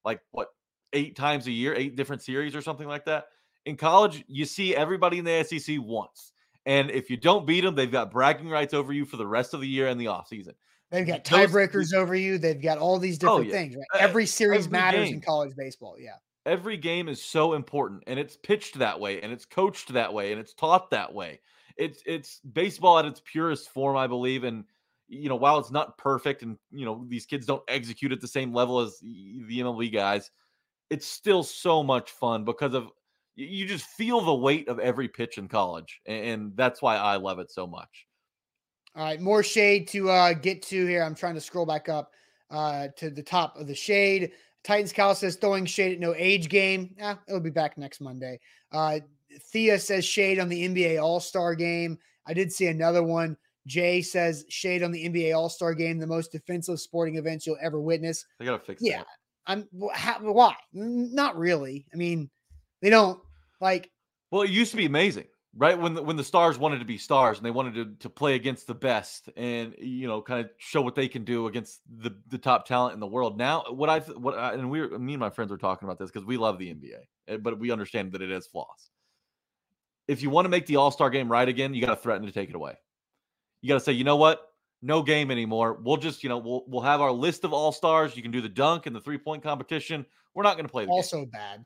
[0.03, 0.49] Like what,
[0.93, 3.25] eight times a year, eight different series or something like that?
[3.65, 6.33] In college, you see everybody in the SEC once.
[6.65, 9.53] And if you don't beat them, they've got bragging rights over you for the rest
[9.53, 10.53] of the year and the offseason.
[10.91, 12.37] They've got tiebreakers over you.
[12.37, 13.51] They've got all these oh, different oh, yeah.
[13.51, 13.75] things.
[13.75, 14.01] Right?
[14.01, 15.15] Every series Every matters game.
[15.15, 15.95] in college baseball.
[15.99, 16.15] Yeah.
[16.45, 20.31] Every game is so important and it's pitched that way and it's coached that way
[20.31, 21.39] and it's taught that way.
[21.75, 24.43] It's it's baseball at its purest form, I believe.
[24.43, 24.63] And
[25.07, 28.27] you know, while it's not perfect and you know, these kids don't execute at the
[28.27, 30.31] same level as the MLB guys,
[30.89, 32.91] it's still so much fun because of
[33.35, 35.99] you just feel the weight of every pitch in college.
[36.05, 38.07] And that's why I love it so much.
[38.95, 41.03] All right, more shade to uh, get to here.
[41.03, 42.11] I'm trying to scroll back up
[42.49, 44.31] uh, to the top of the shade.
[44.63, 46.95] Titans Cal says throwing shade at no age game.
[46.97, 48.39] Yeah, it'll be back next Monday.
[48.71, 48.99] Uh,
[49.51, 51.99] Thea says shade on the NBA All Star game.
[52.25, 53.37] I did see another one.
[53.67, 57.57] Jay says shade on the NBA All Star game, the most defensive sporting event you'll
[57.61, 58.25] ever witness.
[58.39, 58.81] They gotta fix.
[58.81, 59.07] Yeah, that.
[59.47, 59.67] I'm.
[59.93, 60.55] How, why?
[60.73, 61.85] Not really.
[61.93, 62.29] I mean,
[62.81, 63.19] they don't
[63.61, 63.91] like.
[64.31, 65.25] Well, it used to be amazing
[65.57, 68.09] right when the, when the stars wanted to be stars and they wanted to, to
[68.09, 71.79] play against the best and you know kind of show what they can do against
[71.99, 75.13] the, the top talent in the world now what i what I, and we me
[75.13, 77.71] and my friends were talking about this because we love the nba eh, but we
[77.71, 78.89] understand that it has flaws
[80.07, 82.31] if you want to make the all-star game right again you got to threaten to
[82.31, 82.75] take it away
[83.65, 84.51] you got to say you know what
[84.81, 88.21] no game anymore we'll just you know we'll, we'll have our list of all-stars you
[88.21, 91.21] can do the dunk and the three-point competition we're not going to play the also
[91.21, 91.29] game.
[91.29, 91.65] bad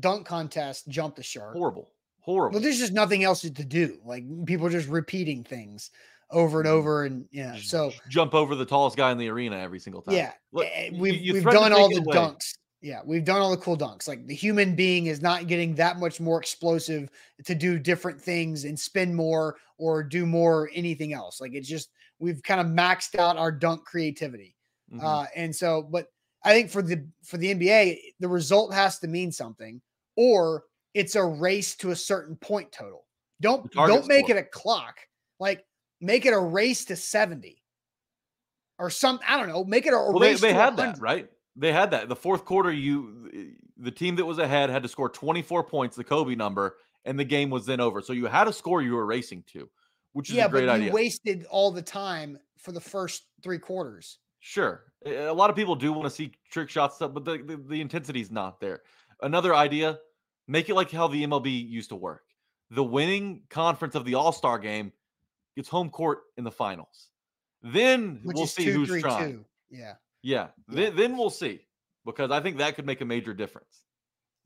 [0.00, 1.90] dunk contest jump the shark horrible
[2.26, 2.56] Horrible.
[2.56, 4.00] Well, there's just nothing else to do.
[4.04, 5.92] Like people just repeating things
[6.32, 6.76] over and mm-hmm.
[6.76, 7.56] over, and yeah.
[7.62, 10.16] So jump over the tallest guy in the arena every single time.
[10.16, 12.16] Yeah, Look, eh, we've you, you we've done all the away.
[12.16, 12.56] dunks.
[12.82, 14.06] Yeah, we've done all the cool dunks.
[14.06, 17.08] Like the human being is not getting that much more explosive
[17.44, 21.40] to do different things and spin more or do more anything else.
[21.40, 24.54] Like it's just we've kind of maxed out our dunk creativity.
[24.92, 25.04] Mm-hmm.
[25.04, 26.08] Uh, and so, but
[26.44, 29.80] I think for the for the NBA, the result has to mean something,
[30.16, 30.64] or
[30.94, 33.04] it's a race to a certain point total.
[33.40, 34.98] Don't don't make it a clock.
[35.40, 35.64] Like
[36.00, 37.62] make it a race to 70
[38.78, 40.96] or some I don't know, make it a well, race they, they had 100.
[40.96, 41.28] that, right?
[41.56, 42.08] They had that.
[42.08, 46.04] The fourth quarter you the team that was ahead had to score 24 points, the
[46.04, 48.00] Kobe number, and the game was then over.
[48.00, 49.68] So you had a score you were racing to,
[50.12, 53.58] which is yeah, a great but you wasted all the time for the first three
[53.58, 54.18] quarters.
[54.40, 54.84] Sure.
[55.04, 57.80] A lot of people do want to see trick shots stuff, but the, the, the
[57.80, 58.82] intensity is not there.
[59.22, 59.98] Another idea
[60.48, 62.22] Make it like how the MLB used to work.
[62.70, 64.92] The winning conference of the All Star game
[65.56, 67.08] gets home court in the finals.
[67.62, 69.32] Then Which we'll see two, who's three, trying.
[69.32, 69.44] Two.
[69.70, 69.94] Yeah.
[70.26, 70.48] Yeah.
[70.68, 70.74] Yeah.
[70.74, 71.60] Then, then we'll see
[72.04, 73.82] because I think that could make a major difference.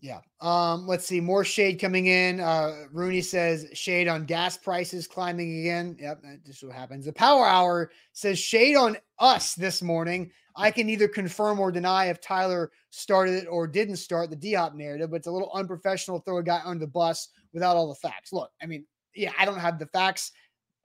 [0.03, 0.21] Yeah.
[0.41, 1.21] Um, let's see.
[1.21, 2.41] More shade coming in.
[2.41, 5.97] Uh, Rooney says shade on gas prices climbing again.
[5.99, 7.05] Yep, this is what happens.
[7.05, 10.31] The Power Hour says shade on us this morning.
[10.57, 14.55] I can either confirm or deny if Tyler started it or didn't start the D
[14.55, 17.77] Hop narrative, but it's a little unprofessional to throw a guy under the bus without
[17.77, 18.33] all the facts.
[18.33, 20.33] Look, I mean, yeah, I don't have the facts.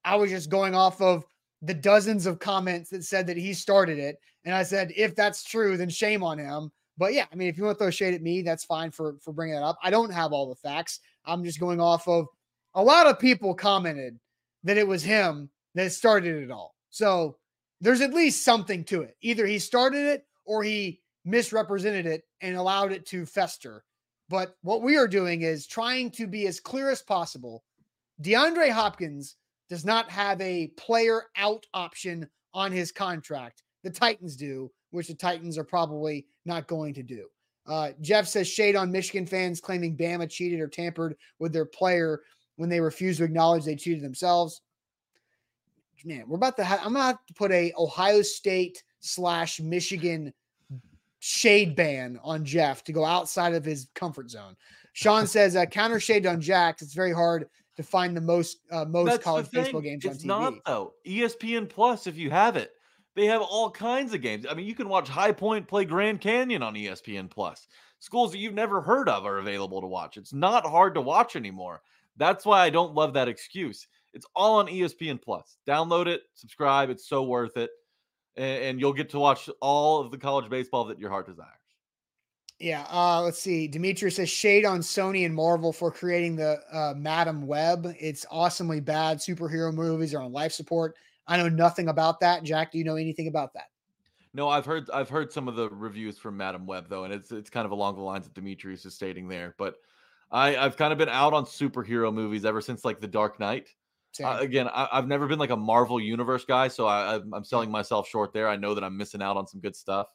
[0.03, 1.25] I was just going off of
[1.61, 4.17] the dozens of comments that said that he started it.
[4.43, 6.71] And I said, if that's true, then shame on him.
[6.97, 9.17] But yeah, I mean, if you want to throw shade at me, that's fine for
[9.21, 9.77] for bringing that up.
[9.83, 10.99] I don't have all the facts.
[11.25, 12.27] I'm just going off of
[12.73, 14.17] a lot of people commented
[14.63, 16.75] that it was him that started it all.
[16.89, 17.37] So
[17.81, 19.17] there's at least something to it.
[19.21, 23.83] Either he started it or he misrepresented it and allowed it to fester.
[24.29, 27.63] But what we are doing is trying to be as clear as possible.
[28.21, 29.35] DeAndre Hopkins
[29.69, 33.63] does not have a player out option on his contract.
[33.83, 37.27] The Titans do, which the Titans are probably not going to do.
[37.67, 42.21] Uh, Jeff says shade on Michigan fans claiming Bama cheated or tampered with their player
[42.57, 44.61] when they refuse to acknowledge they cheated themselves.
[46.03, 50.31] Man, we're about to I'm gonna put a Ohio State slash Michigan
[51.19, 54.55] shade ban on Jeff to go outside of his comfort zone.
[54.93, 56.83] Sean says uh, counter shade on Jax.
[56.83, 57.47] It's very hard
[57.77, 60.15] to find the most uh, most That's college baseball games it's on TV.
[60.15, 60.93] It's not though.
[61.05, 62.71] ESPN Plus, if you have it,
[63.15, 64.45] They have all kinds of games.
[64.49, 67.67] I mean, you can watch High Point play Grand Canyon on ESPN Plus.
[67.99, 70.17] Schools that you've never heard of are available to watch.
[70.17, 71.81] It's not hard to watch anymore.
[72.17, 73.87] That's why I don't love that excuse.
[74.13, 75.57] It's all on ESPN Plus.
[75.67, 76.89] Download it, subscribe.
[76.89, 77.71] It's so worth it.
[78.37, 81.49] And, and you'll get to watch all of the college baseball that your heart desires.
[82.59, 82.85] Yeah.
[82.89, 83.67] Uh, let's see.
[83.67, 87.93] Dimitri says shade on Sony and Marvel for creating the uh, Madame Web.
[87.99, 89.17] It's awesomely bad.
[89.17, 90.95] Superhero movies are on life support.
[91.27, 92.43] I know nothing about that.
[92.43, 93.65] Jack, do you know anything about that?
[94.33, 97.31] No, I've heard I've heard some of the reviews from Madame Web though, and it's
[97.31, 99.55] it's kind of along the lines that Demetrius is stating there.
[99.57, 99.75] But
[100.29, 103.69] I I've kind of been out on superhero movies ever since like The Dark Knight.
[104.23, 107.69] Uh, again, I, have never been like a Marvel Universe guy, so I, I'm selling
[107.69, 108.47] myself short there.
[108.47, 110.07] I know that I'm missing out on some good stuff,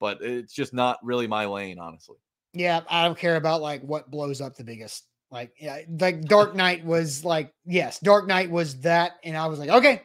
[0.00, 2.16] but it's just not really my lane, honestly.
[2.54, 5.04] Yeah, I don't care about like what blows up the biggest.
[5.30, 9.58] Like, yeah, like Dark Knight was like, yes, Dark Knight was that, and I was
[9.58, 10.02] like, okay,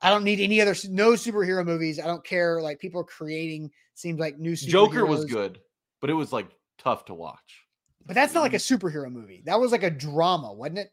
[0.00, 1.98] I don't need any other no superhero movies.
[1.98, 2.60] I don't care.
[2.60, 5.58] Like people are creating seems like new Joker was good,
[6.00, 7.64] but it was like tough to watch.
[8.04, 8.86] But that's not like a mm-hmm.
[8.86, 9.42] superhero movie.
[9.46, 10.92] That was like a drama, wasn't it?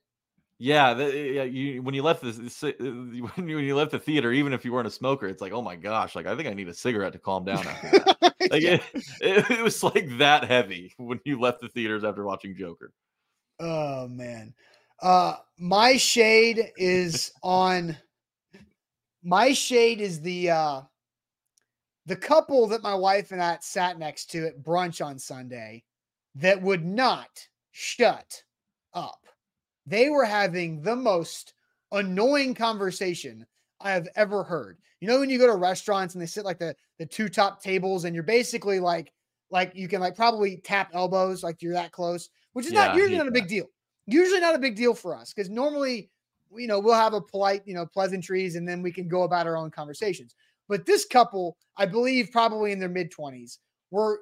[0.60, 1.44] Yeah, the, yeah.
[1.44, 4.72] You when you left this when you, when you left the theater, even if you
[4.72, 7.14] weren't a smoker, it's like, oh my gosh, like I think I need a cigarette
[7.14, 7.66] to calm down.
[7.66, 8.34] After that.
[8.52, 8.80] like yeah.
[9.22, 12.92] it, it was like that heavy when you left the theaters after watching Joker.
[13.60, 14.54] Oh man,
[15.02, 17.98] uh, my shade is on
[19.24, 20.82] my shade is the uh
[22.06, 25.84] the couple that my wife and I sat next to at brunch on Sunday
[26.36, 27.30] that would not
[27.72, 28.44] shut
[28.94, 29.23] up.
[29.86, 31.54] They were having the most
[31.92, 33.46] annoying conversation
[33.82, 34.78] I have ever heard.
[35.02, 37.62] You know, when you go to restaurants and they sit like the the two top
[37.62, 39.12] tables, and you're basically like
[39.52, 42.96] like you can like probably tap elbows, like you're that close, which is yeah, not
[42.96, 43.66] usually not a big deal.
[44.06, 46.10] Usually not a big deal for us because normally
[46.56, 49.48] you know, we'll have a polite, you know, pleasantries and then we can go about
[49.48, 50.36] our own conversations.
[50.70, 53.58] But this couple, I believe, probably in their mid 20s,
[53.92, 54.20] were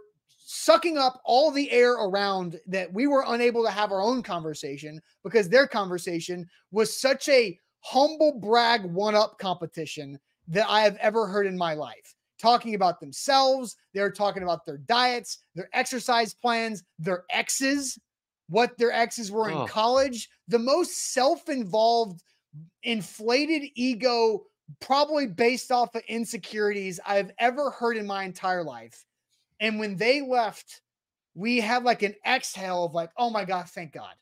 [0.54, 5.02] sucking up all the air around that we were unable to have our own conversation
[5.24, 11.26] because their conversation was such a humble brag one up competition that I have ever
[11.26, 12.16] heard in my life.
[12.38, 17.98] Talking about themselves, they're talking about their diets, their exercise plans, their exes,
[18.50, 19.62] what their exes were oh.
[19.62, 20.28] in college.
[20.50, 22.24] The most self involved,
[22.84, 24.44] inflated ego,
[24.82, 29.06] probably based off of insecurities I've ever heard in my entire life.
[29.62, 30.82] And when they left,
[31.36, 34.16] we had like an exhale of like, oh my God, thank God.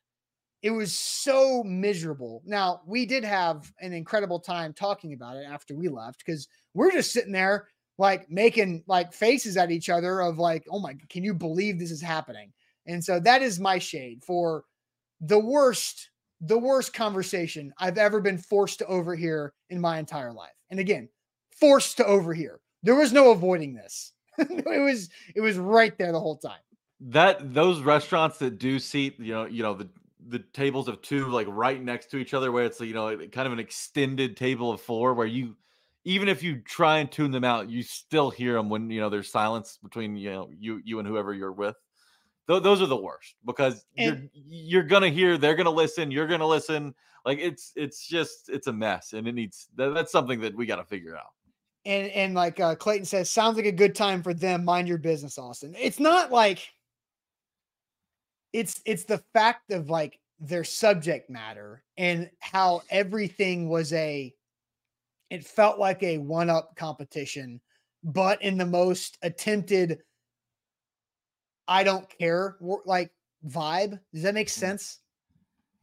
[0.62, 2.44] It was so miserable.
[2.46, 6.92] Now, we did have an incredible time talking about it after we left because we're
[6.92, 11.24] just sitting there like making like faces at each other of like, oh my, can
[11.24, 12.52] you believe this is happening?
[12.86, 14.66] And so that is my shade for
[15.22, 16.10] the worst,
[16.42, 20.52] the worst conversation I've ever been forced to overhear in my entire life.
[20.70, 21.08] And again,
[21.58, 22.60] forced to overhear.
[22.84, 24.14] There was no avoiding this.
[24.50, 26.60] it was it was right there the whole time.
[27.02, 29.90] That those restaurants that do seat, you know, you know, the
[30.28, 33.48] the tables of two like right next to each other where it's you know kind
[33.48, 35.56] of an extended table of four where you
[36.04, 39.10] even if you try and tune them out you still hear them when you know
[39.10, 41.76] there's silence between you know you you and whoever you're with
[42.50, 46.28] th- those are the worst because and, you're you're gonna hear, they're gonna listen, you're
[46.28, 46.94] gonna listen.
[47.26, 50.66] Like it's it's just it's a mess, and it needs that, that's something that we
[50.66, 51.32] got to figure out.
[51.90, 54.64] And and like uh, Clayton says, sounds like a good time for them.
[54.64, 55.76] Mind your business, Austin.
[55.78, 56.68] It's not like
[58.54, 64.34] it's it's the fact of like their subject matter and how everything was a
[65.30, 67.60] it felt like a one up competition
[68.04, 70.00] but in the most attempted
[71.70, 73.12] I don't care like
[73.48, 74.00] vibe.
[74.12, 74.52] Does that make mm.
[74.52, 75.00] sense?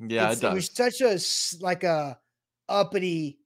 [0.01, 0.45] Yeah, it, does.
[0.45, 1.19] it, was such a
[1.65, 2.19] like a
[2.69, 3.39] uppity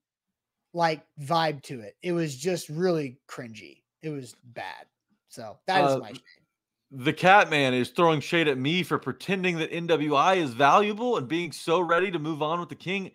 [0.73, 1.95] like vibe to it.
[2.01, 3.81] It was just really cringy.
[4.01, 4.85] It was bad.
[5.29, 6.21] So that is uh, my shade.
[6.91, 11.51] The Catman is throwing shade at me for pretending that NWI is valuable and being
[11.51, 13.11] so ready to move on with the King.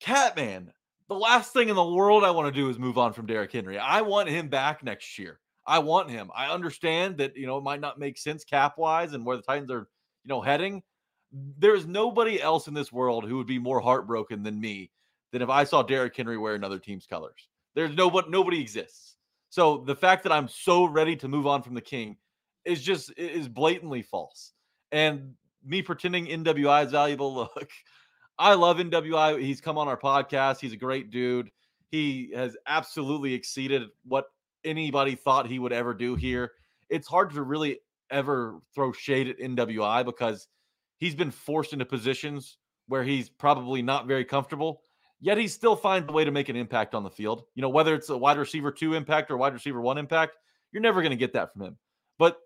[0.00, 0.72] Catman,
[1.08, 3.52] the last thing in the world I want to do is move on from Derrick
[3.52, 3.78] Henry.
[3.78, 5.40] I want him back next year.
[5.66, 6.30] I want him.
[6.34, 9.42] I understand that, you know, it might not make sense cap wise and where the
[9.42, 9.88] Titans are,
[10.24, 10.82] you know, heading.
[11.32, 14.90] There's nobody else in this world who would be more heartbroken than me
[15.32, 17.48] than if I saw Derrick Henry wear another team's colors.
[17.74, 19.16] There's no nobody, nobody exists.
[19.48, 22.16] So the fact that I'm so ready to move on from the King
[22.64, 24.52] is just is blatantly false.
[24.92, 25.34] And
[25.64, 27.34] me pretending NWI is valuable.
[27.56, 27.70] Look,
[28.38, 29.40] I love NWI.
[29.40, 30.60] He's come on our podcast.
[30.60, 31.50] He's a great dude.
[31.90, 34.26] He has absolutely exceeded what
[34.64, 36.52] anybody thought he would ever do here.
[36.88, 37.80] It's hard to really
[38.10, 40.48] ever throw shade at NWI because
[40.98, 44.82] he's been forced into positions where he's probably not very comfortable.
[45.20, 47.44] Yet he still finds a way to make an impact on the field.
[47.54, 50.36] You know, whether it's a wide receiver two impact or wide receiver one impact,
[50.72, 51.76] you're never going to get that from him.
[52.18, 52.38] But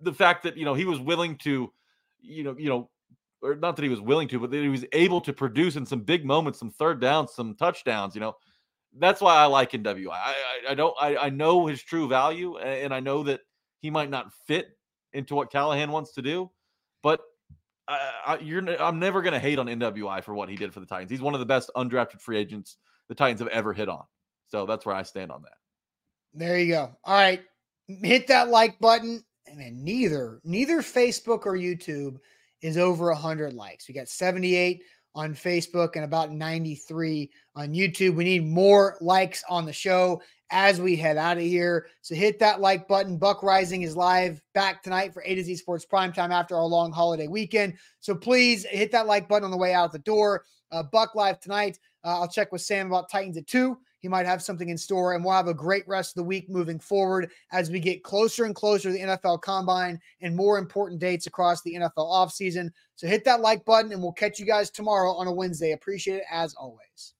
[0.00, 1.72] the fact that you know he was willing to,
[2.20, 2.90] you know, you know,
[3.42, 5.84] or not that he was willing to, but that he was able to produce in
[5.84, 8.14] some big moments, some third downs, some touchdowns.
[8.14, 8.36] You know,
[8.98, 10.10] that's why I like NWI.
[10.10, 10.34] I
[10.68, 13.40] I, I don't I, I know his true value, and I know that
[13.80, 14.68] he might not fit
[15.12, 16.50] into what Callahan wants to do,
[17.02, 17.20] but
[17.90, 20.86] I, I, I'm never going to hate on NWI for what he did for the
[20.86, 21.10] Titans.
[21.10, 22.76] He's one of the best undrafted free agents
[23.08, 24.04] the Titans have ever hit on.
[24.48, 25.52] So that's where I stand on that.
[26.32, 26.96] There you go.
[27.04, 27.42] All right,
[27.88, 29.24] hit that like button.
[29.46, 32.18] And neither neither Facebook or YouTube
[32.62, 33.88] is over 100 likes.
[33.88, 34.82] We got 78
[35.16, 38.14] on Facebook and about 93 on YouTube.
[38.14, 41.86] We need more likes on the show as we head out of here.
[42.02, 43.16] So hit that like button.
[43.16, 46.92] Buck Reising is live back tonight for A to Z Sports Primetime after our long
[46.92, 47.74] holiday weekend.
[48.00, 50.44] So please hit that like button on the way out the door.
[50.72, 51.78] Uh, Buck live tonight.
[52.04, 53.78] Uh, I'll check with Sam about Titans at two.
[54.00, 56.48] He might have something in store, and we'll have a great rest of the week
[56.48, 61.00] moving forward as we get closer and closer to the NFL Combine and more important
[61.00, 62.70] dates across the NFL offseason.
[62.96, 65.72] So hit that like button, and we'll catch you guys tomorrow on a Wednesday.
[65.72, 67.14] Appreciate it as always.